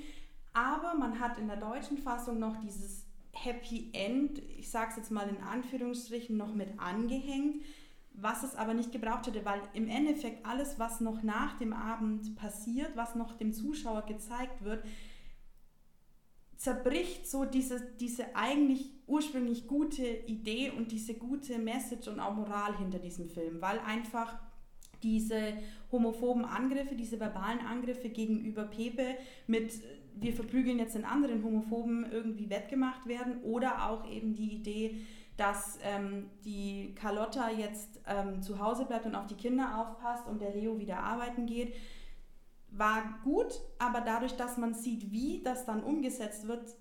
Aber 0.54 0.96
man 0.96 1.20
hat 1.20 1.38
in 1.38 1.48
der 1.48 1.58
deutschen 1.58 1.98
Fassung 1.98 2.40
noch 2.40 2.58
dieses 2.58 3.06
Happy 3.32 3.90
End, 3.94 4.40
ich 4.58 4.70
sage 4.70 4.92
es 4.92 4.98
jetzt 4.98 5.12
mal 5.12 5.28
in 5.28 5.42
Anführungsstrichen, 5.42 6.38
noch 6.38 6.54
mit 6.54 6.80
angehängt 6.80 7.64
was 8.14 8.44
es 8.44 8.56
aber 8.56 8.74
nicht 8.74 8.92
gebraucht 8.92 9.28
hätte, 9.28 9.44
weil 9.46 9.62
im 9.74 9.88
Endeffekt 9.88 10.46
alles, 10.46 10.80
was 10.80 11.02
noch 11.02 11.24
nach 11.24 11.58
dem 11.58 11.74
Abend 11.74 12.36
passiert, 12.36 12.96
was 12.96 13.16
noch 13.16 13.34
dem 13.38 13.54
Zuschauer 13.54 14.04
gezeigt 14.06 14.64
wird, 14.64 14.84
zerbricht 16.58 17.30
so 17.30 17.44
diese, 17.44 17.82
diese 18.00 18.36
eigentlich 18.36 18.92
ursprünglich 19.08 19.68
gute 19.68 20.06
Idee 20.06 20.72
und 20.72 20.92
diese 20.92 21.16
gute 21.16 21.58
Message 21.60 22.08
und 22.08 22.20
auch 22.20 22.36
Moral 22.36 22.78
hinter 22.78 23.00
diesem 23.00 23.28
Film, 23.28 23.62
weil 23.62 23.80
einfach 23.80 24.40
diese 25.02 25.54
homophoben 25.92 26.46
Angriffe, 26.46 26.96
diese 26.96 27.20
verbalen 27.20 27.60
Angriffe 27.60 28.10
gegenüber 28.10 28.64
Pepe 28.64 29.18
mit 29.48 29.74
wir 30.16 30.34
verprügeln 30.34 30.80
jetzt 30.80 30.96
den 30.96 31.06
anderen 31.06 31.44
Homophoben 31.44 32.06
irgendwie 32.12 32.50
wettgemacht 32.50 33.08
werden 33.08 33.42
oder 33.44 33.90
auch 33.90 34.10
eben 34.10 34.36
die 34.36 34.54
Idee, 34.54 34.98
dass 35.38 35.80
ähm, 35.84 36.30
die 36.46 36.94
Carlotta 36.96 37.50
jetzt 37.50 38.00
ähm, 38.08 38.42
zu 38.42 38.60
Hause 38.60 38.86
bleibt 38.86 39.06
und 39.06 39.16
auf 39.16 39.28
die 39.28 39.36
Kinder 39.36 39.80
aufpasst 39.80 40.28
und 40.28 40.42
der 40.42 40.52
Leo 40.52 40.78
wieder 40.80 41.00
arbeiten 41.00 41.46
geht, 41.46 41.76
war 42.70 43.20
gut, 43.24 43.62
aber 43.80 44.02
dadurch, 44.02 44.36
dass 44.36 44.58
man 44.58 44.74
sieht, 44.74 45.12
wie 45.12 45.42
das 45.44 45.66
dann 45.66 45.84
umgesetzt 45.84 46.48
wird, 46.48 46.76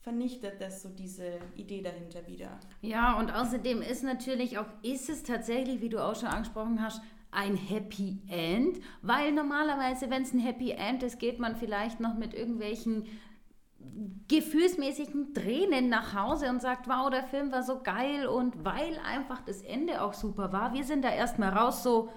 vernichtet 0.00 0.60
das 0.60 0.82
so 0.82 0.88
diese 0.88 1.38
Idee 1.54 1.80
dahinter 1.80 2.26
wieder. 2.26 2.58
Ja, 2.80 3.18
und 3.18 3.32
außerdem 3.32 3.82
ist 3.82 4.02
natürlich 4.02 4.58
auch, 4.58 4.66
ist 4.82 5.08
es 5.08 5.22
tatsächlich, 5.22 5.80
wie 5.80 5.88
du 5.88 6.04
auch 6.04 6.16
schon 6.16 6.28
angesprochen 6.28 6.82
hast, 6.82 7.00
ein 7.30 7.56
Happy 7.56 8.18
End, 8.28 8.80
weil 9.00 9.32
normalerweise, 9.32 10.10
wenn 10.10 10.22
es 10.22 10.34
ein 10.34 10.38
Happy 10.38 10.72
End 10.72 11.02
ist, 11.02 11.18
geht 11.18 11.38
man 11.38 11.56
vielleicht 11.56 11.98
noch 11.98 12.14
mit 12.14 12.34
irgendwelchen 12.34 13.06
gefühlsmäßigen 14.28 15.34
Tränen 15.34 15.88
nach 15.88 16.14
Hause 16.14 16.48
und 16.48 16.62
sagt, 16.62 16.88
wow, 16.88 17.10
der 17.10 17.24
Film 17.24 17.52
war 17.52 17.62
so 17.62 17.82
geil 17.82 18.26
und 18.26 18.64
weil 18.64 18.98
einfach 19.04 19.42
das 19.42 19.62
Ende 19.62 20.02
auch 20.02 20.14
super 20.14 20.52
war, 20.52 20.72
wir 20.72 20.84
sind 20.84 21.04
da 21.04 21.10
erstmal 21.10 21.50
raus 21.50 21.82
so, 21.82 22.10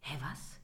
hä, 0.00 0.16
was? 0.20 0.60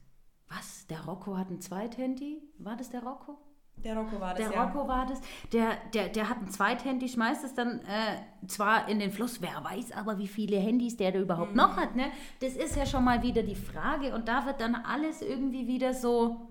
Was? 0.49 0.87
Der 0.87 1.03
Rocco 1.05 1.37
hat 1.37 1.49
ein 1.49 1.61
Zweithandy? 1.61 2.41
War 2.57 2.75
das 2.75 2.89
der 2.89 3.03
Rocco? 3.03 3.37
Der 3.83 3.95
Rocco 3.95 4.19
war 4.19 4.33
das, 4.33 4.49
Der 4.49 4.59
Rocco 4.59 4.79
ja. 4.79 4.87
war 4.87 5.05
das. 5.05 5.21
Der, 5.53 5.77
der, 5.93 6.09
der 6.09 6.29
hat 6.29 6.41
ein 6.41 6.49
Zweithandy, 6.49 7.07
schmeißt 7.07 7.43
es 7.43 7.53
dann 7.53 7.79
äh, 7.81 8.47
zwar 8.47 8.87
in 8.89 8.99
den 8.99 9.11
Fluss, 9.11 9.41
wer 9.41 9.63
weiß 9.63 9.91
aber, 9.91 10.17
wie 10.17 10.27
viele 10.27 10.57
Handys 10.57 10.97
der 10.97 11.11
da 11.11 11.19
überhaupt 11.19 11.51
mhm. 11.51 11.57
noch 11.57 11.77
hat. 11.77 11.95
Ne? 11.95 12.05
Das 12.39 12.55
ist 12.55 12.75
ja 12.75 12.85
schon 12.85 13.03
mal 13.03 13.21
wieder 13.21 13.43
die 13.43 13.55
Frage 13.55 14.15
und 14.15 14.27
da 14.27 14.45
wird 14.45 14.61
dann 14.61 14.75
alles 14.75 15.21
irgendwie 15.21 15.67
wieder 15.67 15.93
so, 15.93 16.47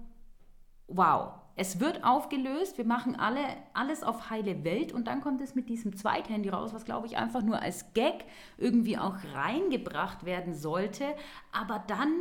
wow, 0.87 1.32
es 1.56 1.80
wird 1.80 2.04
aufgelöst, 2.04 2.76
wir 2.76 2.84
machen 2.84 3.16
alle 3.16 3.40
alles 3.72 4.02
auf 4.02 4.30
heile 4.30 4.62
Welt. 4.62 4.92
Und 4.92 5.08
dann 5.08 5.22
kommt 5.22 5.40
es 5.40 5.54
mit 5.54 5.68
diesem 5.68 5.96
Zweithandy 5.96 6.50
raus, 6.50 6.74
was 6.74 6.84
glaube 6.84 7.06
ich 7.06 7.16
einfach 7.16 7.42
nur 7.42 7.60
als 7.60 7.92
Gag 7.94 8.24
irgendwie 8.58 8.98
auch 8.98 9.16
reingebracht 9.34 10.24
werden 10.24 10.54
sollte, 10.54 11.04
aber 11.52 11.82
dann 11.88 12.12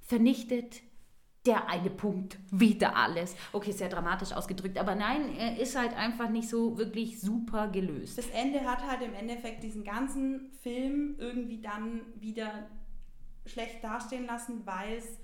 vernichtet 0.00 0.82
der 1.46 1.68
eine 1.68 1.90
Punkt 1.90 2.38
wieder 2.50 2.96
alles. 2.96 3.36
Okay, 3.52 3.72
sehr 3.72 3.88
dramatisch 3.88 4.32
ausgedrückt, 4.32 4.78
aber 4.78 4.94
nein, 4.94 5.36
er 5.36 5.58
ist 5.58 5.76
halt 5.76 5.94
einfach 5.94 6.30
nicht 6.30 6.48
so 6.48 6.78
wirklich 6.78 7.20
super 7.20 7.68
gelöst. 7.68 8.16
Das 8.16 8.28
Ende 8.30 8.60
hat 8.60 8.86
halt 8.86 9.02
im 9.02 9.12
Endeffekt 9.12 9.62
diesen 9.62 9.84
ganzen 9.84 10.52
Film 10.62 11.16
irgendwie 11.18 11.60
dann 11.60 12.00
wieder 12.18 12.66
schlecht 13.44 13.84
dastehen 13.84 14.24
lassen, 14.24 14.64
weil 14.64 14.96
es 14.96 15.18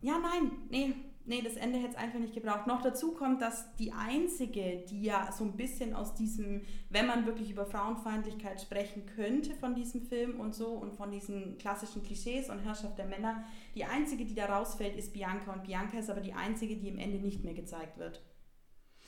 ja, 0.00 0.18
nein, 0.18 0.52
nee, 0.68 0.94
nee, 1.26 1.42
das 1.42 1.56
Ende 1.56 1.78
hätte 1.78 1.92
es 1.92 1.96
einfach 1.96 2.18
nicht 2.18 2.34
gebraucht. 2.34 2.66
Noch 2.66 2.82
dazu 2.82 3.12
kommt, 3.12 3.40
dass 3.40 3.74
die 3.76 3.92
einzige, 3.92 4.84
die 4.88 5.02
ja 5.02 5.30
so 5.32 5.44
ein 5.44 5.56
bisschen 5.56 5.94
aus 5.94 6.14
diesem, 6.14 6.62
wenn 6.90 7.06
man 7.06 7.26
wirklich 7.26 7.50
über 7.50 7.66
Frauenfeindlichkeit 7.66 8.60
sprechen 8.60 9.06
könnte 9.06 9.54
von 9.54 9.74
diesem 9.74 10.02
Film 10.02 10.40
und 10.40 10.54
so 10.54 10.68
und 10.68 10.94
von 10.94 11.10
diesen 11.10 11.58
klassischen 11.58 12.02
Klischees 12.02 12.50
und 12.50 12.60
Herrschaft 12.60 12.98
der 12.98 13.06
Männer, 13.06 13.44
die 13.74 13.84
einzige, 13.84 14.24
die 14.24 14.34
da 14.34 14.46
rausfällt, 14.46 14.96
ist 14.96 15.12
Bianca. 15.12 15.52
Und 15.52 15.64
Bianca 15.64 15.98
ist 15.98 16.10
aber 16.10 16.20
die 16.20 16.34
einzige, 16.34 16.76
die 16.76 16.88
im 16.88 16.98
Ende 16.98 17.18
nicht 17.18 17.44
mehr 17.44 17.54
gezeigt 17.54 17.98
wird. 17.98 18.22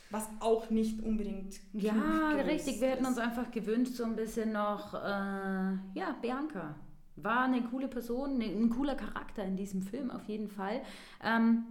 Was 0.09 0.29
auch 0.39 0.69
nicht 0.69 1.03
unbedingt. 1.03 1.59
Ja, 1.73 2.29
richtig. 2.45 2.79
Wir 2.79 2.91
hätten 2.91 3.05
uns 3.05 3.17
einfach 3.17 3.51
gewünscht, 3.51 3.93
so 3.93 4.05
ein 4.05 4.15
bisschen 4.15 4.53
noch, 4.53 4.93
äh, 4.93 4.97
ja, 4.97 6.15
Bianca 6.21 6.75
war 7.17 7.45
eine 7.45 7.63
coole 7.63 7.87
Person, 7.87 8.39
ein 8.41 8.69
cooler 8.69 8.95
Charakter 8.95 9.43
in 9.43 9.57
diesem 9.57 9.81
Film 9.81 10.11
auf 10.11 10.25
jeden 10.25 10.47
Fall. 10.47 10.81
Ähm, 11.23 11.65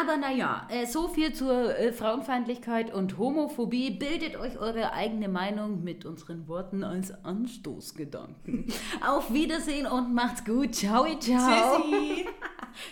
aber 0.00 0.16
naja, 0.16 0.66
äh, 0.70 0.86
so 0.86 1.08
viel 1.08 1.32
zur 1.32 1.78
äh, 1.78 1.92
Frauenfeindlichkeit 1.92 2.92
und 2.92 3.18
Homophobie. 3.18 3.90
Bildet 3.90 4.36
euch 4.36 4.58
eure 4.58 4.92
eigene 4.92 5.28
Meinung 5.28 5.84
mit 5.84 6.04
unseren 6.04 6.48
Worten 6.48 6.82
als 6.84 7.12
Anstoßgedanken. 7.24 8.66
Auf 9.06 9.32
Wiedersehen 9.32 9.86
und 9.86 10.14
macht's 10.14 10.44
gut. 10.44 10.74
Ciao, 10.74 11.06
ciao. 11.18 11.80
Tschüssi. 11.80 12.26